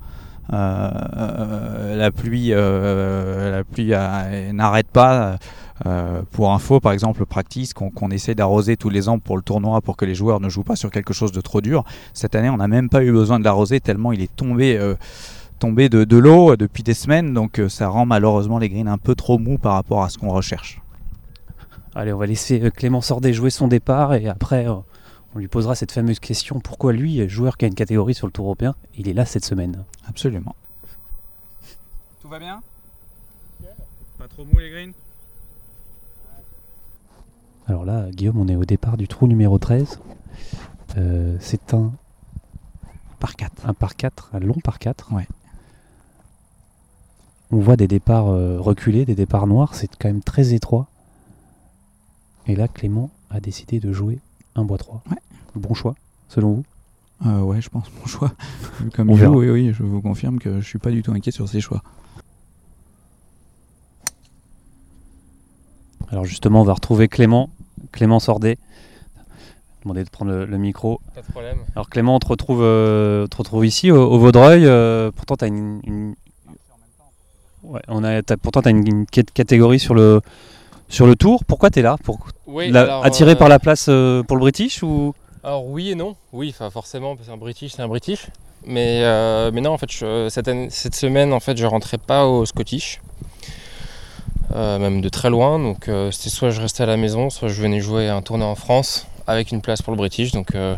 euh, 0.54 0.89
euh, 1.17 1.95
la 1.98 2.12
pluie, 2.12 2.50
euh, 2.54 3.52
la 3.58 3.63
pluie 3.63 3.89
euh, 3.93 4.52
n'arrête 4.52 4.88
pas. 4.88 5.38
Euh, 5.86 6.22
pour 6.32 6.52
info, 6.52 6.80
par 6.80 6.92
exemple, 6.92 7.22
le 7.22 7.26
practice 7.26 7.74
qu'on 7.74 8.10
essaie 8.12 8.36
d'arroser 8.36 8.76
tous 8.76 8.89
les 8.89 9.08
ans 9.08 9.20
pour 9.20 9.38
le 9.38 9.44
tournoi 9.44 9.82
pour 9.82 9.96
que 9.96 10.06
les 10.06 10.15
joueurs 10.15 10.39
ne 10.39 10.50
jouent 10.50 10.63
pas 10.63 10.76
sur 10.76 10.92
quelque 10.92 11.13
chose 11.13 11.32
de 11.32 11.42
trop 11.42 11.62
dur. 11.62 11.86
Cette 12.13 12.36
année, 12.36 12.50
on 12.50 12.58
n'a 12.58 12.68
même 12.68 12.89
pas 12.89 13.04
eu 13.04 13.12
besoin 13.12 13.39
de 13.39 13.46
l'arroser 13.46 13.80
tellement 13.80 14.12
il 14.12 14.22
est 14.22 14.36
tombé, 14.36 14.78
euh, 14.78 14.96
tombé 15.58 15.88
de, 15.88 16.04
de 16.04 16.18
l'eau 16.18 16.56
depuis 16.56 16.84
des 16.84 16.94
semaines. 16.94 17.34
Donc 17.34 17.60
euh, 17.60 17.70
ça 17.70 17.88
rend 17.88 18.06
malheureusement 18.06 18.60
les 18.60 18.70
greens 18.70 18.89
un 18.89 18.98
peu 18.98 19.15
trop 19.15 19.38
mous 19.38 19.58
par 19.58 19.74
rapport 19.74 20.04
à 20.04 20.10
ce 20.10 20.18
qu'on 20.18 20.32
recherche. 20.32 20.82
Allez, 21.96 22.13
on 22.13 22.18
va 22.18 22.28
laisser 22.28 22.72
Clément 22.72 23.02
Sordet 23.02 23.34
jouer 23.34 23.50
son 23.50 23.68
départ 23.68 24.13
et 24.13 24.28
après, 24.28 24.68
on 24.68 24.84
lui 25.36 25.48
posera 25.48 25.76
cette 25.76 25.92
fameuse 25.92 26.20
question 26.20 26.60
pourquoi 26.60 26.94
lui, 26.94 27.28
joueur 27.28 27.58
qui 27.58 27.65
a 27.65 27.68
une 27.68 27.76
catégorie 27.76 28.13
sur 28.13 28.28
le 28.28 28.32
Tour 28.32 28.46
européen, 28.46 28.76
il 28.96 29.08
est 29.08 29.13
là 29.13 29.26
cette 29.26 29.46
semaine? 29.46 29.86
Absolument. 30.08 30.56
Tout 32.22 32.28
va 32.28 32.39
bien? 32.39 32.62
Pas 34.18 34.28
trop 34.28 34.46
mou 34.46 34.60
les 34.60 34.70
greens? 34.70 34.94
Alors 37.69 37.86
là, 37.86 38.08
Guillaume, 38.10 38.39
on 38.39 38.47
est 38.47 38.55
au 38.55 38.65
départ 38.65 38.97
du 38.97 39.08
trou 39.08 39.27
numéro 39.27 39.60
13. 39.60 39.99
Euh, 40.97 41.38
c'est 41.39 41.75
un, 41.75 41.91
Par 43.19 43.36
4. 43.36 43.67
un 43.69 43.75
par 43.75 43.95
4, 43.95 44.32
un 44.34 44.39
long 44.39 44.55
par 44.63 44.79
4. 44.79 45.13
Ouais. 45.13 45.27
On 47.51 47.60
voit 47.60 47.75
des 47.77 47.88
départs 47.88 48.29
euh, 48.29 48.60
reculés, 48.60 49.05
des 49.05 49.13
départs 49.13 49.45
noirs, 49.45 49.75
c'est 49.75 49.88
quand 49.99 50.08
même 50.08 50.23
très 50.23 50.55
étroit. 50.55 50.88
Et 52.47 52.55
là, 52.55 52.67
Clément 52.67 53.12
a 53.29 53.39
décidé 53.39 53.79
de 53.79 53.93
jouer 53.93 54.19
un 54.55 54.65
bois 54.65 54.79
3. 54.79 55.03
Ouais. 55.12 55.17
Bon 55.53 55.75
choix, 55.75 55.93
selon 56.27 56.53
vous? 56.53 56.63
Euh, 57.27 57.41
ouais, 57.41 57.62
je 57.62 57.69
pense 57.69 57.86
mon 57.99 58.08
choix. 58.08 58.34
Comme 58.95 59.13
joue, 59.15 59.41
oui, 59.41 59.49
oui, 59.51 59.73
je 59.73 59.84
vous 59.84 60.01
confirme 60.01 60.39
que 60.39 60.60
je 60.60 60.65
suis 60.65 60.79
pas 60.79 60.89
du 60.89 61.03
tout 61.03 61.12
inquiet 61.12 61.32
sur 61.32 61.47
ses 61.47 61.62
choix. 61.62 61.84
Alors 66.08 66.25
justement, 66.25 66.62
on 66.62 66.65
va 66.65 66.73
retrouver 66.73 67.08
Clément, 67.08 67.51
Clément 67.91 68.19
Sordet. 68.19 68.58
Demander 69.84 70.04
de 70.04 70.10
prendre 70.10 70.32
le, 70.32 70.45
le 70.45 70.58
micro. 70.58 70.99
Pas 71.15 71.21
de 71.21 71.32
problème. 71.32 71.58
Alors 71.75 71.89
Clément, 71.89 72.15
on 72.15 72.19
te 72.19 72.28
retrouve, 72.28 72.62
euh, 72.62 73.23
on 73.25 73.28
te 73.28 73.38
retrouve 73.38 73.65
ici 73.65 73.91
au, 73.91 73.97
au 74.12 74.19
Vaudreuil. 74.19 74.65
euh, 74.65 75.10
pourtant, 75.15 75.38
tu 75.38 75.45
as 75.45 75.47
une, 75.47 75.80
une- 75.86 76.15
Ouais, 77.63 77.82
on 77.88 78.04
a, 78.04 78.21
t'as- 78.21 78.38
pourtant, 78.38 78.62
tu 78.62 78.67
as 78.69 78.71
une, 78.71 78.88
une 78.88 79.06
cat- 79.06 79.23
catégorie 79.34 79.80
sur 79.80 79.93
le, 79.93 80.21
sur 80.88 81.06
le 81.08 81.15
tour. 81.15 81.43
Pourquoi 81.45 81.69
tu 81.69 81.80
es 81.80 81.82
là? 81.82 81.97
Pour, 82.04 82.19
Oui, 82.47 82.69
la- 82.71 82.82
alors, 82.84 83.06
Attiré 83.06 83.32
euh, 83.32 83.36
par 83.36 83.47
la 83.49 83.60
place 83.60 83.86
pour 83.86 83.91
le 84.38 84.39
British 84.39 84.82
ou? 84.84 85.13
Alors 85.43 85.65
oui 85.65 85.91
et 85.91 85.95
non. 85.95 86.15
Oui, 86.34 86.54
forcément, 86.71 87.15
c'est 87.23 87.32
un 87.32 87.38
British, 87.38 87.73
c'est 87.73 87.82
un 87.82 87.88
British. 87.88 88.28
Mais, 88.65 89.02
euh, 89.04 89.52
mais 89.54 89.62
non, 89.62 89.71
en 89.71 89.78
fait, 89.78 89.89
je- 89.91 90.28
cette, 90.30 90.49
cette 90.71 90.95
semaine, 90.95 91.32
en 91.32 91.39
fait, 91.39 91.58
je 91.58 91.65
rentrais 91.65 91.97
pas 91.97 92.25
au 92.25 92.45
Scottish. 92.45 93.02
Euh, 94.55 94.79
même 94.79 95.01
de 95.01 95.09
très 95.09 95.29
loin. 95.29 95.59
Donc 95.59 95.88
euh, 95.88 96.09
c'était 96.12 96.29
soit 96.29 96.49
je 96.49 96.59
restais 96.62 96.83
à 96.83 96.88
la 96.88 96.97
maison, 96.97 97.29
soit 97.29 97.49
je 97.49 97.62
venais 97.62 97.81
jouer 97.81 98.07
un 98.09 98.21
tournoi 98.21 98.47
en 98.47 98.55
France 98.55 99.05
avec 99.27 99.51
une 99.51 99.62
place 99.62 99.81
pour 99.81 99.91
le 99.93 99.97
British. 99.97 100.31
Donc, 100.31 100.55
euh, 100.55 100.75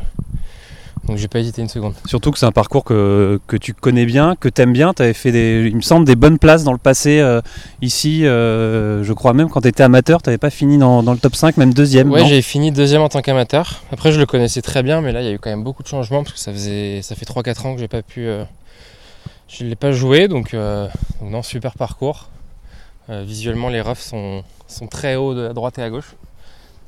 donc 1.07 1.17
j'ai 1.17 1.27
pas 1.29 1.39
hésité 1.39 1.61
une 1.61 1.69
seconde. 1.69 1.93
Surtout 2.05 2.31
que 2.31 2.37
c'est 2.37 2.45
un 2.45 2.51
parcours 2.51 2.83
que, 2.83 3.39
que 3.47 3.55
tu 3.55 3.73
connais 3.73 4.05
bien, 4.05 4.35
que 4.37 4.49
tu 4.49 4.61
aimes 4.61 4.73
bien. 4.73 4.93
Tu 4.93 5.03
avais 5.03 5.13
fait, 5.13 5.31
des, 5.31 5.67
il 5.67 5.75
me 5.77 5.81
semble, 5.81 6.05
des 6.05 6.17
bonnes 6.17 6.37
places 6.37 6.63
dans 6.65 6.73
le 6.73 6.77
passé. 6.77 7.19
euh, 7.19 7.41
ici, 7.81 8.25
euh, 8.25 9.03
je 9.03 9.13
crois 9.13 9.33
même 9.33 9.49
quand 9.49 9.61
tu 9.61 9.69
étais 9.69 9.83
amateur, 9.83 10.21
tu 10.21 10.29
n'avais 10.29 10.37
pas 10.37 10.49
fini 10.49 10.77
dans, 10.77 11.01
dans 11.01 11.13
le 11.13 11.19
top 11.19 11.35
5, 11.35 11.55
même 11.57 11.73
deuxième. 11.73 12.11
Ouais, 12.11 12.25
j'ai 12.25 12.41
fini 12.41 12.71
deuxième 12.71 13.01
en 13.01 13.09
tant 13.09 13.21
qu'amateur. 13.21 13.83
Après, 13.91 14.11
je 14.11 14.19
le 14.19 14.25
connaissais 14.25 14.61
très 14.61 14.83
bien, 14.83 14.99
mais 14.99 15.13
là, 15.13 15.21
il 15.21 15.27
y 15.27 15.29
a 15.29 15.33
eu 15.33 15.39
quand 15.39 15.49
même 15.49 15.63
beaucoup 15.63 15.81
de 15.81 15.87
changements 15.87 16.23
parce 16.23 16.33
que 16.33 16.39
ça 16.39 16.51
faisait, 16.51 17.01
ça 17.01 17.15
fait 17.15 17.25
3-4 17.25 17.67
ans 17.67 17.73
que 17.73 17.79
j'ai 17.79 17.87
pas 17.87 18.01
pu, 18.01 18.27
euh, 18.27 18.43
je 19.47 19.63
l'ai 19.63 19.75
pas 19.75 19.93
joué, 19.93 20.27
donc, 20.27 20.51
donc 20.51 21.31
non, 21.31 21.41
super 21.41 21.75
parcours. 21.75 22.27
Euh, 23.11 23.23
visuellement, 23.23 23.69
les 23.69 23.81
roughs 23.81 23.95
sont, 23.95 24.43
sont 24.67 24.87
très 24.87 25.15
hauts 25.15 25.33
de 25.35 25.47
à 25.49 25.53
droite 25.53 25.77
et 25.79 25.83
à 25.83 25.89
gauche, 25.89 26.15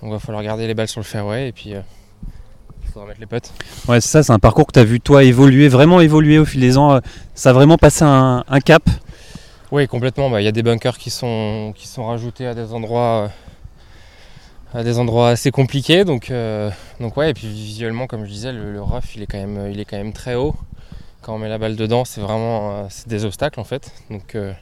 donc 0.01 0.09
il 0.09 0.13
va 0.13 0.19
falloir 0.19 0.41
garder 0.43 0.67
les 0.67 0.73
balles 0.73 0.87
sur 0.87 1.01
le 1.01 1.05
fairway 1.05 1.49
et 1.49 1.51
puis 1.51 1.73
euh, 1.75 1.81
il 2.83 2.91
faudra 2.91 3.07
mettre 3.09 3.19
les 3.19 3.25
potes. 3.25 3.51
Ouais, 3.89 3.99
c'est 3.99 4.07
ça, 4.09 4.23
c'est 4.23 4.31
un 4.31 4.39
parcours 4.39 4.65
que 4.67 4.71
tu 4.71 4.79
as 4.79 4.85
vu 4.85 5.01
toi 5.01 5.23
évoluer, 5.23 5.67
vraiment 5.67 5.99
évoluer 5.99 6.39
au 6.39 6.45
fil 6.45 6.61
des 6.61 6.77
ans. 6.77 6.93
euh, 6.93 6.99
Ça 7.35 7.49
a 7.49 7.53
vraiment 7.53 7.77
passé 7.77 8.03
un, 8.05 8.43
un 8.47 8.59
cap. 8.61 8.83
Oui, 9.71 9.87
complètement. 9.87 10.29
Bah, 10.29 10.39
Il 10.39 10.45
y 10.45 10.47
a 10.47 10.51
des 10.53 10.63
bunkers 10.63 10.97
qui 10.97 11.09
sont, 11.09 11.73
qui 11.75 11.87
sont 11.87 12.05
rajoutés 12.05 12.47
à 12.47 12.53
des 12.53 12.71
endroits, 12.73 13.31
euh, 14.75 14.79
à 14.79 14.83
des 14.83 14.99
endroits 14.99 15.29
assez 15.29 15.51
compliqués. 15.51 16.05
Donc, 16.05 16.29
euh, 16.31 16.69
donc 17.01 17.17
ouais, 17.17 17.31
et 17.31 17.33
puis 17.33 17.47
visuellement, 17.47 18.07
comme 18.07 18.23
je 18.23 18.29
disais, 18.29 18.53
le, 18.53 18.71
le 18.71 18.81
rough, 18.81 19.15
il 19.15 19.23
est, 19.23 19.27
quand 19.27 19.39
même, 19.39 19.71
il 19.71 19.79
est 19.79 19.85
quand 19.85 19.97
même 19.97 20.13
très 20.13 20.35
haut. 20.35 20.55
Quand 21.21 21.35
on 21.35 21.39
met 21.39 21.49
la 21.49 21.57
balle 21.57 21.75
dedans, 21.75 22.05
c'est 22.05 22.21
vraiment 22.21 22.71
euh, 22.71 22.83
c'est 22.89 23.07
des 23.07 23.25
obstacles 23.25 23.59
en 23.59 23.63
fait. 23.63 23.91
Donc, 24.09 24.35
euh, 24.35 24.53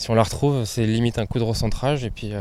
si 0.00 0.10
on 0.10 0.14
la 0.14 0.22
retrouve, 0.22 0.64
c'est 0.64 0.86
limite 0.86 1.18
un 1.18 1.26
coup 1.26 1.38
de 1.38 1.44
recentrage. 1.44 2.04
Et 2.04 2.10
puis, 2.10 2.32
euh, 2.32 2.40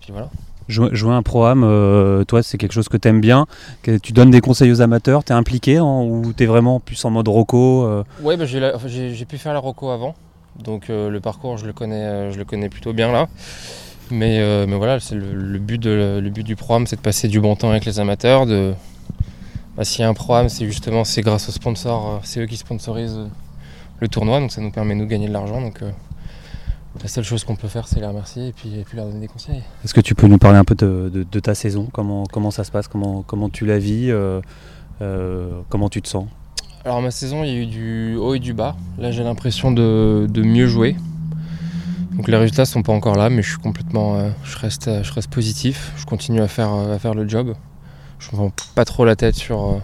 puis 0.00 0.12
voilà. 0.12 0.30
Jou- 0.68 0.88
Jouer 0.94 1.12
un 1.14 1.22
programme, 1.22 1.62
euh, 1.62 2.24
toi, 2.24 2.42
c'est 2.42 2.56
quelque 2.58 2.72
chose 2.72 2.88
que 2.88 2.96
tu 2.96 3.06
aimes 3.06 3.20
bien. 3.20 3.46
que 3.82 3.98
tu 3.98 4.12
donnes 4.12 4.30
des 4.30 4.40
conseils 4.40 4.72
aux 4.72 4.80
amateurs, 4.80 5.22
tu 5.22 5.32
es 5.32 5.36
impliqué 5.36 5.76
hein, 5.76 5.84
ou 5.84 6.32
tu 6.36 6.42
es 6.42 6.46
vraiment 6.46 6.80
plus 6.80 7.04
en 7.04 7.10
mode 7.10 7.28
roco 7.28 7.84
euh, 7.84 8.02
Ouais, 8.22 8.36
bah, 8.38 8.46
j'ai 8.46 8.72
enfin, 8.74 8.88
pu 9.28 9.36
faire 9.38 9.52
la 9.52 9.58
Rocco 9.60 9.90
avant. 9.90 10.14
Donc 10.58 10.88
euh, 10.88 11.10
le 11.10 11.20
parcours, 11.20 11.58
je 11.58 11.66
le 11.66 11.74
connais, 11.74 12.32
je 12.32 12.38
le 12.38 12.44
connais 12.46 12.70
plutôt 12.70 12.92
bien 12.94 13.12
là. 13.12 13.28
Mais, 14.10 14.38
mais 14.66 14.76
voilà, 14.76 14.98
c'est 15.00 15.16
le, 15.16 15.34
le 15.34 15.58
but 15.58 15.78
de- 15.82 16.18
le 16.22 16.30
but 16.30 16.44
du 16.44 16.56
programme, 16.56 16.86
c'est 16.86 16.96
de 16.96 17.00
passer 17.02 17.28
du 17.28 17.40
bon 17.40 17.56
temps 17.56 17.68
avec 17.70 17.84
les 17.84 18.00
amateurs. 18.00 18.46
De, 18.46 18.72
bah, 19.76 19.84
S'il 19.84 20.00
y 20.00 20.04
a 20.04 20.08
un 20.08 20.14
programme, 20.14 20.48
c'est 20.48 20.64
justement 20.64 21.04
c'est 21.04 21.20
grâce 21.22 21.48
aux 21.48 21.52
sponsors, 21.52 22.20
c'est 22.24 22.40
eux 22.40 22.46
qui 22.46 22.56
sponsorisent 22.56 23.28
le 24.00 24.08
tournoi, 24.08 24.40
donc 24.40 24.50
ça 24.52 24.60
nous 24.62 24.70
permet 24.70 24.94
nous 24.94 25.04
de 25.04 25.10
gagner 25.10 25.28
de 25.28 25.32
l'argent. 25.32 25.60
Donc 25.60 25.82
la 27.02 27.08
seule 27.08 27.24
chose 27.24 27.44
qu'on 27.44 27.56
peut 27.56 27.68
faire, 27.68 27.86
c'est 27.88 28.00
les 28.00 28.06
remercier 28.06 28.48
et 28.48 28.52
puis, 28.52 28.78
et 28.78 28.84
puis 28.84 28.96
leur 28.96 29.06
donner 29.06 29.20
des 29.20 29.28
conseils. 29.28 29.62
Est-ce 29.84 29.94
que 29.94 30.00
tu 30.00 30.14
peux 30.14 30.26
nous 30.26 30.38
parler 30.38 30.58
un 30.58 30.64
peu 30.64 30.74
de, 30.74 31.10
de- 31.12 31.26
de 31.30 31.40
ta 31.40 31.54
saison? 31.54 31.88
Comment, 31.92 32.24
comment 32.24 32.50
ça 32.50 32.64
se 32.64 32.70
passe? 32.70 32.88
Comment, 32.88 33.22
comment 33.22 33.48
tu 33.48 33.66
la 33.66 33.78
vis? 33.78 34.10
Euh, 34.10 34.40
euh, 35.02 35.60
Comment 35.68 35.88
tu 35.88 36.00
te 36.02 36.08
sens? 36.08 36.26
Alors 36.84 37.02
ma 37.02 37.10
saison, 37.10 37.42
il 37.44 37.50
y 37.50 37.56
a 37.56 37.60
eu 37.60 37.66
du 37.66 38.16
haut 38.16 38.34
et 38.34 38.38
du 38.38 38.54
bas. 38.54 38.76
Là, 38.98 39.10
j'ai 39.10 39.24
l'impression 39.24 39.72
de, 39.72 40.26
de 40.30 40.42
mieux 40.42 40.66
jouer. 40.68 40.96
Donc 42.12 42.28
les 42.28 42.36
résultats 42.36 42.64
sont 42.64 42.82
pas 42.82 42.92
encore 42.92 43.16
là, 43.16 43.28
mais 43.28 43.42
je 43.42 43.50
suis 43.50 43.58
complètement, 43.58 44.16
euh, 44.16 44.30
je 44.44 44.56
reste, 44.56 44.90
je 45.02 45.12
reste 45.12 45.28
positif. 45.30 45.92
Je 45.98 46.06
continue 46.06 46.40
à 46.40 46.48
faire, 46.48 46.72
à 46.72 46.98
faire 46.98 47.14
le 47.14 47.28
job. 47.28 47.54
Je 48.18 48.28
me 48.30 48.36
prends 48.36 48.52
pas 48.74 48.84
trop 48.86 49.04
la 49.04 49.16
tête 49.16 49.34
sur, 49.34 49.80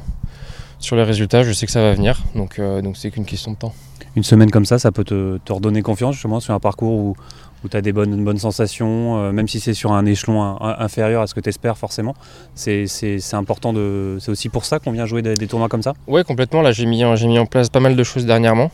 sur 0.79 0.97
les 0.97 1.03
résultats. 1.03 1.43
Je 1.43 1.53
sais 1.53 1.67
que 1.67 1.73
ça 1.73 1.83
va 1.83 1.93
venir, 1.93 2.23
donc 2.35 2.59
donc 2.59 2.97
c'est 2.97 3.11
qu'une 3.11 3.27
question 3.27 3.51
de 3.53 3.57
temps. 3.57 3.75
Une 4.17 4.25
semaine 4.25 4.51
comme 4.51 4.67
ça, 4.67 4.79
ça 4.79 4.93
peut 4.93 5.05
te, 5.05 5.39
redonner 5.53 5.83
confiance 5.83 6.15
justement 6.15 6.41
sur 6.41 6.53
un 6.55 6.61
parcours 6.61 6.93
où, 6.93 7.17
où 7.65 7.69
tu 7.69 7.77
as 7.77 7.81
des 7.81 7.93
bonnes, 7.93 8.25
bonnes 8.25 8.39
sensations, 8.39 9.19
euh, 9.19 9.33
même 9.33 9.49
si 9.49 9.61
c'est 9.61 9.75
sur 9.75 9.93
un 9.93 10.05
échelon 10.05 10.61
inférieur 10.61 11.23
à 11.23 11.27
ce 11.27 11.35
que 11.35 11.41
tu 11.41 11.49
espères 11.49 11.79
forcément. 11.79 12.15
C'est 12.55 12.87
important 13.33 13.73
de. 13.73 14.19
C'est 14.21 14.31
aussi 14.31 14.49
pour 14.49 14.65
ça 14.65 14.79
qu'on 14.79 14.93
vient 14.93 15.07
jouer 15.07 15.23
des, 15.23 15.47
tournois 15.47 15.69
comme 15.69 15.83
ça 15.83 15.95
Ouais, 16.07 16.25
complètement. 16.25 16.63
Là, 16.63 16.73
j'ai 16.73 16.87
mis, 16.87 17.05
mis 17.05 17.39
en 17.39 17.47
place 17.47 17.71
pas 17.71 17.81
mal 17.81 17.97
de 17.97 18.05
choses 18.05 18.27
dernièrement. 18.27 18.71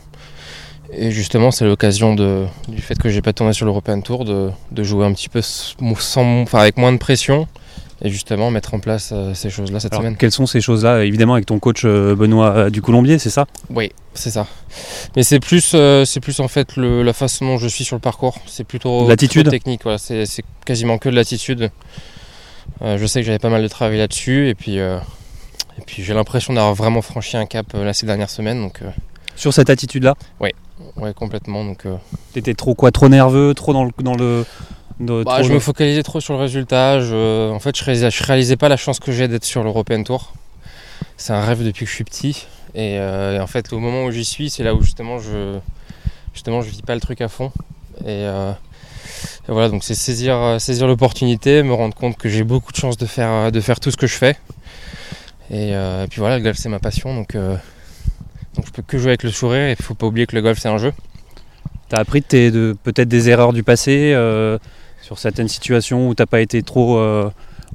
Et 0.90 1.10
justement, 1.10 1.50
c'est 1.50 1.66
l'occasion 1.66 2.14
du 2.14 2.80
fait 2.80 2.98
que 2.98 3.10
j'ai 3.10 3.20
pas 3.20 3.34
tourné 3.34 3.52
sur 3.52 3.66
l'European 3.66 4.00
Tour 4.00 4.24
de, 4.24 4.50
de 4.72 4.82
jouer 4.82 5.04
un 5.04 5.12
petit 5.12 5.28
peu 5.28 5.42
sans, 5.42 6.42
enfin, 6.42 6.60
avec 6.60 6.78
moins 6.78 6.92
de 6.92 6.96
pression 6.96 7.46
et 8.02 8.10
justement 8.10 8.50
mettre 8.50 8.74
en 8.74 8.78
place 8.80 9.10
euh, 9.12 9.34
ces 9.34 9.50
choses-là 9.50 9.80
cette 9.80 9.92
Alors, 9.92 10.02
semaine. 10.02 10.16
Quelles 10.16 10.32
sont 10.32 10.46
ces 10.46 10.60
choses-là 10.60 11.04
Évidemment, 11.04 11.34
avec 11.34 11.46
ton 11.46 11.58
coach 11.58 11.82
euh, 11.84 12.14
Benoît 12.14 12.52
euh, 12.54 12.70
du 12.70 12.80
Colombier, 12.82 13.18
c'est 13.18 13.30
ça? 13.30 13.46
Oui, 13.70 13.90
c'est 14.14 14.30
ça. 14.30 14.46
Mais 15.16 15.22
c'est 15.22 15.40
plus, 15.40 15.74
c'est 16.04 16.20
plus 16.20 16.40
en 16.40 16.48
fait 16.48 16.76
le- 16.76 17.02
la 17.02 17.12
façon 17.12 17.46
dont 17.46 17.58
je 17.58 17.68
suis 17.68 17.84
sur 17.84 17.96
le 17.96 18.00
parcours. 18.00 18.38
C'est 18.46 18.64
plutôt 18.64 19.08
L'attitude 19.08 19.48
technique. 19.50 19.82
Voilà. 19.82 19.98
C'est, 19.98 20.26
c'est 20.26 20.44
quasiment 20.64 20.98
que 20.98 21.08
de 21.08 21.14
l'attitude. 21.14 21.70
Je 22.82 23.06
sais 23.06 23.20
que 23.20 23.26
j'avais 23.26 23.38
pas 23.38 23.48
mal 23.50 23.62
de 23.62 23.68
travail 23.68 23.98
là-dessus 23.98 24.48
et 24.48 24.54
puis, 24.54 24.76
et 25.78 25.82
puis 25.86 26.02
j'ai 26.02 26.14
l'impression 26.14 26.52
d'avoir 26.54 26.74
vraiment 26.74 27.02
franchi 27.02 27.36
un 27.36 27.46
cap 27.46 27.66
euh, 27.74 27.84
là 27.84 27.92
ces 27.92 28.04
dernières 28.06 28.30
semaines. 28.30 28.60
Donc 28.60 28.82
euh, 28.82 28.90
Sur 29.36 29.52
cette 29.54 29.70
attitude-là? 29.70 30.14
Ouais, 30.40 30.52
complètement. 31.14 31.64
Donc 31.64 31.86
euh, 31.86 31.96
T'étais 32.34 32.54
trop 32.54 32.74
quoi 32.74 32.90
Trop 32.90 33.08
nerveux 33.08 33.54
Trop 33.54 33.72
dans 33.72 33.84
le. 33.84 33.90
Dans 34.02 34.14
le 34.14 34.44
bah, 35.24 35.42
je 35.42 35.52
me 35.52 35.60
focalisais 35.60 36.02
trop 36.02 36.20
sur 36.20 36.34
le 36.34 36.40
résultat. 36.40 37.00
Je- 37.00 37.50
en 37.50 37.58
fait, 37.60 37.76
je 37.76 37.84
réalisais, 37.84 38.10
je 38.10 38.24
réalisais 38.24 38.56
pas 38.56 38.68
la 38.68 38.76
chance 38.76 38.98
que 38.98 39.12
j'ai 39.12 39.28
d'être 39.28 39.44
sur 39.44 39.62
l'European 39.62 40.02
Tour. 40.02 40.32
C'est 41.16 41.32
un 41.32 41.44
rêve 41.44 41.64
depuis 41.64 41.84
que 41.84 41.90
je 41.90 41.94
suis 41.94 42.04
petit. 42.04 42.46
Et, 42.74 42.98
euh, 42.98 43.36
et 43.36 43.40
en 43.40 43.46
fait, 43.46 43.72
au 43.72 43.78
moment 43.78 44.04
où 44.04 44.10
j'y 44.10 44.24
suis, 44.24 44.50
c'est 44.50 44.62
là 44.62 44.74
où 44.74 44.82
justement 44.82 45.18
je, 45.18 45.58
justement, 46.34 46.62
je 46.62 46.70
vis 46.70 46.82
pas 46.82 46.94
le 46.94 47.00
truc 47.00 47.20
à 47.20 47.28
fond. 47.28 47.52
Et, 48.02 48.06
euh, 48.08 48.52
voilà, 49.48 49.68
donc 49.68 49.82
c'est 49.84 49.94
saisir, 49.94 50.56
saisir 50.60 50.86
l'opportunité, 50.86 51.62
me 51.62 51.72
rendre 51.72 51.94
compte 51.94 52.16
que 52.16 52.28
j'ai 52.28 52.44
beaucoup 52.44 52.72
de 52.72 52.76
chance 52.76 52.96
de 52.96 53.06
faire, 53.06 53.50
de 53.50 53.60
faire 53.60 53.80
tout 53.80 53.90
ce 53.90 53.96
que 53.96 54.06
je 54.06 54.14
fais. 54.14 54.36
Et, 55.50 55.72
puis 56.10 56.20
voilà, 56.20 56.36
le 56.38 56.44
golf 56.44 56.58
c'est 56.58 56.68
ma 56.68 56.78
passion, 56.78 57.14
donc, 57.14 57.34
donc 57.34 58.66
je 58.66 58.70
peux 58.70 58.82
que 58.82 58.98
jouer 58.98 59.08
avec 59.08 59.22
le 59.22 59.30
sourire. 59.30 59.68
Et 59.68 59.76
il 59.78 59.82
faut 59.82 59.94
pas 59.94 60.06
oublier 60.06 60.26
que 60.26 60.36
le 60.36 60.42
golf 60.42 60.58
c'est 60.58 60.68
un 60.68 60.76
jeu. 60.78 60.92
Tu 61.88 61.96
as 61.96 62.00
appris 62.00 62.22
de, 62.30 62.76
peut-être 62.84 63.08
des 63.08 63.30
erreurs 63.30 63.54
du 63.54 63.62
passé 63.62 64.12
sur 65.08 65.18
certaines 65.18 65.48
situations 65.48 66.08
où 66.08 66.14
tu 66.14 66.22
n'as 66.22 66.26
pas 66.26 66.40
été 66.40 66.62
trop 66.62 67.00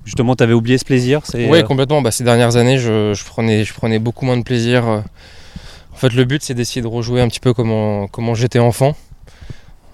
justement 0.06 0.36
tu 0.36 0.44
avais 0.44 0.54
oublié 0.54 0.78
ce 0.78 0.86
plaisir 0.86 1.22
Oui, 1.34 1.64
complètement. 1.64 2.02
Bah, 2.02 2.12
ces 2.12 2.24
dernières 2.24 2.56
années, 2.56 2.78
je, 2.78 3.26
prenais, 3.26 3.66
je 3.66 3.74
prenais 3.74 4.00
beaucoup 4.00 4.26
moins 4.26 4.38
de 4.38 4.44
plaisir. 4.44 4.86
En 4.86 5.96
fait, 5.96 6.14
le 6.14 6.26
but, 6.26 6.44
c'est 6.44 6.54
d'essayer 6.54 6.82
de 6.82 6.88
rejouer 6.88 7.22
un 7.22 7.28
petit 7.28 7.40
peu 7.40 7.54
comme, 7.54 8.08
comment 8.12 8.36
j'étais 8.36 8.60
enfant. 8.60 8.96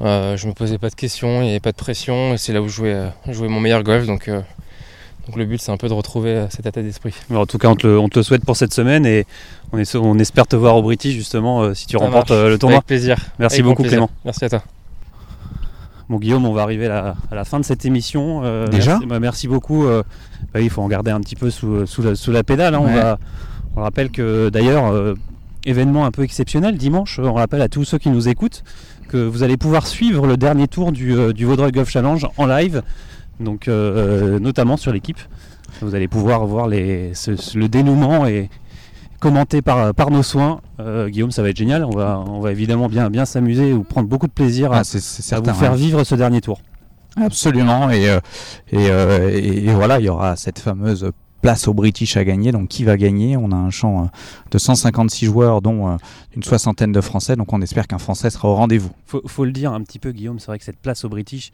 Euh, 0.02 0.38
je 0.38 0.48
me 0.48 0.54
posais 0.54 0.78
pas 0.78 0.90
de 0.90 0.96
questions, 0.96 1.42
il 1.42 1.46
n'y 1.46 1.50
avait 1.50 1.60
pas 1.60 1.72
de 1.72 1.78
pression, 1.78 2.34
et 2.34 2.38
c'est 2.38 2.54
là 2.54 2.62
où 2.62 2.68
je 2.70 2.74
jouais, 2.74 2.94
euh, 2.94 3.50
mon 3.50 3.60
meilleur 3.60 3.84
golf. 3.84 4.06
Donc, 4.06 4.30
euh, 4.30 4.42
donc 5.28 5.36
le 5.36 5.46
but, 5.46 5.62
c'est 5.62 5.72
un 5.72 5.78
peu 5.78 5.90
de 5.90 5.94
retrouver 5.94 6.32
euh, 6.32 6.50
cet 6.50 6.66
état 6.66 6.82
d'esprit. 6.82 7.14
En 7.34 7.46
tout 7.46 7.58
cas, 7.58 7.68
on 7.68 7.76
te, 7.76 7.88
le, 7.88 8.24
souhaite 8.24 8.46
pour 8.46 8.56
cette 8.56 8.74
semaine 8.74 9.06
et 9.06 9.26
on, 9.74 9.82
on 9.96 10.20
espère 10.20 10.48
te 10.48 10.56
voir 10.56 10.78
au 10.78 10.82
British 10.82 11.16
justement 11.16 11.74
si 11.74 11.86
tu 11.86 11.98
remportes 11.98 12.32
le 12.32 12.58
tournoi. 12.58 12.78
Avec 12.78 12.88
plaisir. 12.88 13.18
Merci 13.40 13.62
beaucoup, 13.62 13.84
Clément. 13.84 14.10
Merci 14.24 14.46
à 14.46 14.50
toi. 14.50 14.64
Bon 16.10 16.18
Guillaume, 16.18 16.46
on 16.46 16.54
va 16.54 16.64
arriver 16.64 16.88
à 16.88 17.16
la, 17.32 17.46
fin 17.46 17.60
de 17.60 17.66
cette 17.66 17.86
émission. 17.86 18.42
Déjà 18.66 19.00
merci, 19.20 19.48
bah, 19.48 19.54
beaucoup. 19.54 19.86
Bah 20.54 20.62
il 20.62 20.70
faut 20.70 20.82
en 20.82 20.88
garder 20.88 21.12
un 21.12 21.20
petit 21.22 21.36
peu 21.36 21.52
sous, 21.52 21.86
la, 22.28 22.44
pédale. 22.44 22.74
Hein. 22.74 22.82
On, 22.82 22.94
va, 22.94 23.20
on 23.76 23.82
rappelle 23.82 24.10
que 24.10 24.50
d'ailleurs, 24.50 25.16
événement 25.66 26.06
un 26.06 26.12
peu 26.12 26.24
exceptionnel 26.24 26.78
dimanche. 26.78 27.20
On 27.20 27.34
rappelle 27.34 27.62
à 27.62 27.70
tous 27.70 27.84
ceux 27.84 27.98
qui 27.98 28.10
nous 28.10 28.28
écoutent 28.28 28.64
que 29.08 29.18
vous 29.18 29.44
allez 29.44 29.58
pouvoir 29.58 29.88
suivre 29.88 30.28
le 30.28 30.38
dernier 30.38 30.68
tour 30.68 30.92
du, 30.92 31.14
euh, 31.14 31.34
du 31.34 31.46
Vaudreuil 31.46 31.72
Golf 31.72 31.90
Challenge 31.90 32.28
en 32.38 32.46
live, 32.46 32.84
donc 33.40 33.68
euh, 33.68 34.40
notamment 34.40 34.78
sur 34.78 34.94
l'équipe. 34.94 35.20
Vous 35.82 35.96
allez 35.96 36.08
pouvoir 36.08 36.46
voir 36.46 36.68
les, 36.68 37.14
le 37.56 37.68
dénouement 37.68 38.26
et 38.26 38.50
commenter 39.20 39.62
par, 39.62 39.94
par 39.94 40.12
nos 40.12 40.24
soins. 40.24 40.62
Euh, 40.80 41.10
Guillaume, 41.10 41.32
ça 41.32 41.42
va 41.42 41.50
être 41.50 41.58
génial. 41.58 41.86
On 41.86 41.92
va, 41.92 42.24
on 42.28 42.40
va 42.40 42.52
évidemment 42.52 42.90
bien, 42.90 43.10
bien 43.10 43.26
s'amuser 43.26 43.74
ou 43.74 43.84
prendre 43.84 44.08
beaucoup 44.08 44.28
de 44.28 44.32
plaisir 44.32 44.72
à, 44.72 44.82
ah, 44.82 45.40
vous 45.40 45.54
faire 45.54 45.76
vivre 45.76 46.04
ce 46.04 46.16
dernier 46.16 46.42
tour. 46.42 46.62
Absolument. 47.18 47.90
Et, 47.92 48.18
et, 48.72 48.86
et, 48.86 49.74
voilà, 49.74 50.00
il 50.00 50.06
y 50.06 50.10
aura 50.10 50.36
cette 50.36 50.60
fameuse 50.60 51.12
place 51.42 51.68
au 51.68 51.74
British 51.74 52.18
à 52.18 52.24
gagner. 52.24 52.52
Donc 52.52 52.68
qui 52.68 52.84
va 52.84 52.98
gagner? 52.98 53.38
On 53.38 53.52
a 53.52 53.56
un 53.56 53.70
champ 53.70 54.04
euh, 54.04 54.08
de 54.52 54.58
156 54.58 55.26
joueurs, 55.26 55.62
dont 55.62 55.90
euh, 55.90 55.96
une 56.36 56.44
soixantaine 56.44 56.92
de 56.92 57.02
Français. 57.02 57.36
Donc 57.36 57.54
on 57.54 57.62
espère 57.62 57.88
qu'un 57.88 57.98
Français 57.98 58.30
sera 58.30 58.50
au 58.50 58.56
rendez-vous. 58.56 58.92
Faut, 59.06 59.22
faut 59.26 59.46
le 59.46 59.52
dire 59.52 59.72
un 59.74 59.82
petit 59.82 60.00
peu, 60.00 60.12
Guillaume. 60.12 60.40
C'est 60.40 60.48
vrai 60.48 60.60
que 60.60 60.66
cette 60.66 60.80
place 60.80 61.04
au 61.06 61.10
British, 61.10 61.52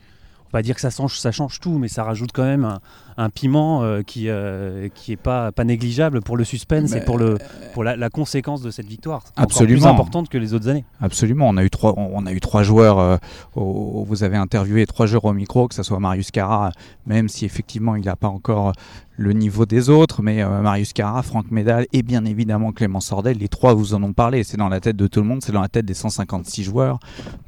on 0.53 0.57
va 0.57 0.61
dire 0.61 0.75
que 0.75 0.81
ça 0.81 0.89
change, 0.89 1.17
ça 1.19 1.31
change 1.31 1.59
tout, 1.59 1.77
mais 1.77 1.87
ça 1.87 2.03
rajoute 2.03 2.31
quand 2.33 2.43
même 2.43 2.79
un, 3.17 3.29
piment 3.29 3.83
euh, 3.83 4.01
qui 4.01 4.29
euh, 4.29 4.89
qui 4.93 5.11
est 5.11 5.17
pas 5.17 5.51
pas 5.51 5.63
négligeable 5.63 6.21
pour 6.21 6.37
le 6.37 6.43
suspense 6.43 6.93
et 6.93 7.01
pour 7.01 7.17
le 7.17 7.37
pour 7.73 7.83
la, 7.83 8.09
conséquence 8.09 8.61
de 8.61 8.71
cette 8.71 8.85
victoire. 8.87 9.23
Absolument 9.35 9.81
plus 9.81 9.87
importante 9.87 10.29
que 10.29 10.37
les 10.37 10.53
autres 10.53 10.69
années. 10.69 10.85
Absolument. 11.01 11.49
On 11.49 11.57
a 11.57 11.63
eu 11.63 11.69
trois 11.69 11.93
on 11.97 12.25
a 12.25 12.31
eu 12.31 12.39
trois 12.39 12.63
joueurs. 12.63 12.99
Euh, 12.99 13.17
vous 13.55 14.23
avez 14.23 14.37
interviewé 14.37 14.85
trois 14.85 15.05
joueurs 15.05 15.25
au 15.25 15.33
micro, 15.33 15.67
que 15.67 15.75
ce 15.75 15.83
soit 15.83 15.99
Marius 15.99 16.31
Carra, 16.31 16.71
même 17.05 17.27
si 17.27 17.45
effectivement 17.45 17.95
il 17.95 18.05
n'a 18.05 18.15
pas 18.15 18.27
encore 18.27 18.73
le 19.17 19.33
niveau 19.33 19.65
des 19.65 19.89
autres, 19.89 20.21
mais 20.21 20.43
Marius 20.43 20.93
Carra, 20.93 21.21
Franck 21.23 21.51
Médal 21.51 21.87
et 21.93 22.03
bien 22.03 22.25
évidemment 22.25 22.71
Clément 22.71 22.99
Sordel, 22.99 23.37
les 23.37 23.47
trois 23.47 23.73
vous 23.73 23.93
en 23.93 24.03
ont 24.03 24.13
parlé, 24.13 24.43
c'est 24.43 24.57
dans 24.57 24.69
la 24.69 24.79
tête 24.79 24.95
de 24.95 25.07
tout 25.07 25.21
le 25.21 25.25
monde, 25.25 25.41
c'est 25.41 25.51
dans 25.51 25.61
la 25.61 25.69
tête 25.69 25.85
des 25.85 25.93
156 25.93 26.63
joueurs, 26.63 26.99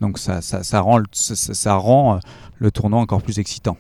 donc 0.01 0.17
ça, 0.17 0.41
ça, 0.41 0.79
rend, 0.79 1.01
rend 1.65 2.19
le 2.57 2.71
tournoi 2.71 2.99
encore 2.99 3.21
plus 3.21 3.39
excitant. 3.39 3.77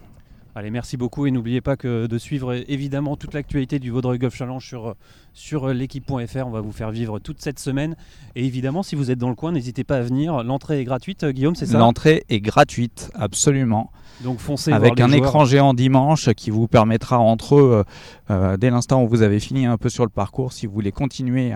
Allez, 0.57 0.71
merci 0.71 0.97
beaucoup 0.97 1.27
et 1.27 1.31
n'oubliez 1.31 1.61
pas 1.61 1.77
que 1.77 2.07
de 2.07 2.17
suivre 2.17 2.55
évidemment 2.67 3.15
toute 3.15 3.35
l'actualité 3.35 3.77
du 3.77 3.91
Vaudreuil 3.91 4.17
Golf 4.17 4.35
Challenge 4.35 4.65
sur, 4.65 4.95
sur 5.31 5.67
l'équipe.fr. 5.67 6.47
On 6.47 6.49
va 6.49 6.61
vous 6.61 6.71
faire 6.71 6.89
vivre 6.89 7.19
toute 7.19 7.39
cette 7.43 7.59
semaine. 7.59 7.95
Et 8.35 8.43
évidemment, 8.43 8.81
si 8.81 8.95
vous 8.95 9.11
êtes 9.11 9.19
dans 9.19 9.29
le 9.29 9.35
coin, 9.35 9.51
n'hésitez 9.51 9.83
pas 9.83 9.97
à 9.97 10.01
venir. 10.01 10.43
L'entrée 10.43 10.79
est 10.81 10.83
gratuite, 10.83 11.23
Guillaume, 11.25 11.53
c'est 11.53 11.67
ça? 11.67 11.77
L'entrée 11.77 12.25
est 12.29 12.39
gratuite, 12.39 13.11
absolument. 13.13 13.91
Donc 14.23 14.39
foncez 14.39 14.73
Avec 14.73 14.99
un 14.99 15.11
écran 15.11 15.45
géant 15.45 15.75
dimanche 15.75 16.33
qui 16.33 16.49
vous 16.49 16.67
permettra 16.67 17.19
entre 17.19 17.57
eux, 17.57 17.83
euh, 18.31 18.57
dès 18.57 18.71
l'instant 18.71 19.03
où 19.03 19.07
vous 19.07 19.21
avez 19.21 19.39
fini 19.39 19.67
un 19.67 19.77
peu 19.77 19.89
sur 19.89 20.05
le 20.05 20.09
parcours, 20.09 20.53
si 20.53 20.65
vous 20.65 20.73
voulez 20.73 20.91
continuer 20.91 21.53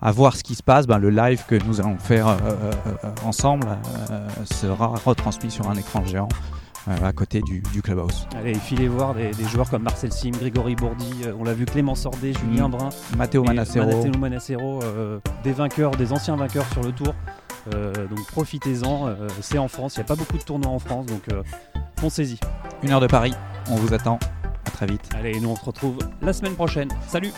à, 0.00 0.12
voir 0.12 0.36
ce 0.36 0.44
qui 0.44 0.54
se 0.54 0.62
passe, 0.62 0.86
ben, 0.86 0.98
le 0.98 1.10
live 1.10 1.42
que 1.48 1.56
nous 1.66 1.80
allons 1.80 1.98
faire 1.98 2.28
euh, 2.28 2.36
euh, 2.86 3.10
ensemble 3.24 3.66
sera 4.44 4.94
retransmis 5.04 5.50
sur 5.50 5.68
un 5.68 5.74
écran 5.74 6.04
géant 6.04 6.28
euh, 6.28 6.61
à 6.86 7.12
côté 7.12 7.40
du, 7.40 7.62
clubhouse. 7.82 8.26
Allez, 8.36 8.54
filez 8.54 8.88
voir 8.88 9.14
des, 9.14 9.32
joueurs 9.50 9.70
comme 9.70 9.82
Marcel 9.82 10.12
Sim, 10.12 10.30
Grégory 10.30 10.74
Bourdi, 10.74 11.24
euh, 11.24 11.34
on 11.38 11.44
l'a 11.44 11.54
vu 11.54 11.64
Clément 11.64 11.94
Sordet, 11.94 12.32
Julien 12.32 12.68
mm. 12.68 12.72
Brun, 12.72 12.88
Matteo 13.16 13.42
Manacero, 13.44 13.86
Matteo 13.86 14.18
Manacero 14.18 14.82
euh, 14.82 15.18
des 15.44 15.52
vainqueurs, 15.52 15.92
des 15.92 16.12
anciens 16.12 16.36
vainqueurs 16.36 16.66
sur 16.72 16.82
le 16.82 16.92
tour. 16.92 17.14
donc 17.70 18.26
profitez-en, 18.32 19.14
c'est 19.40 19.58
en 19.58 19.68
France, 19.68 19.96
il 19.96 20.00
n'y 20.00 20.04
a 20.04 20.08
pas 20.08 20.16
beaucoup 20.16 20.38
de 20.38 20.42
tournois 20.42 20.72
en 20.72 20.78
France, 20.78 21.06
donc 21.06 21.26
foncez-y. 21.98 22.38
Une 22.82 22.90
heure 22.90 23.00
de 23.00 23.06
Paris, 23.06 23.34
on 23.70 23.76
vous 23.76 23.94
attend, 23.94 24.18
à 24.66 24.70
très 24.70 24.86
vite. 24.86 25.08
Allez, 25.14 25.38
nous 25.40 25.50
on 25.50 25.56
se 25.56 25.64
retrouve 25.64 25.98
la 26.20 26.32
semaine 26.32 26.54
prochaine. 26.54 26.88
Salut 27.06 27.32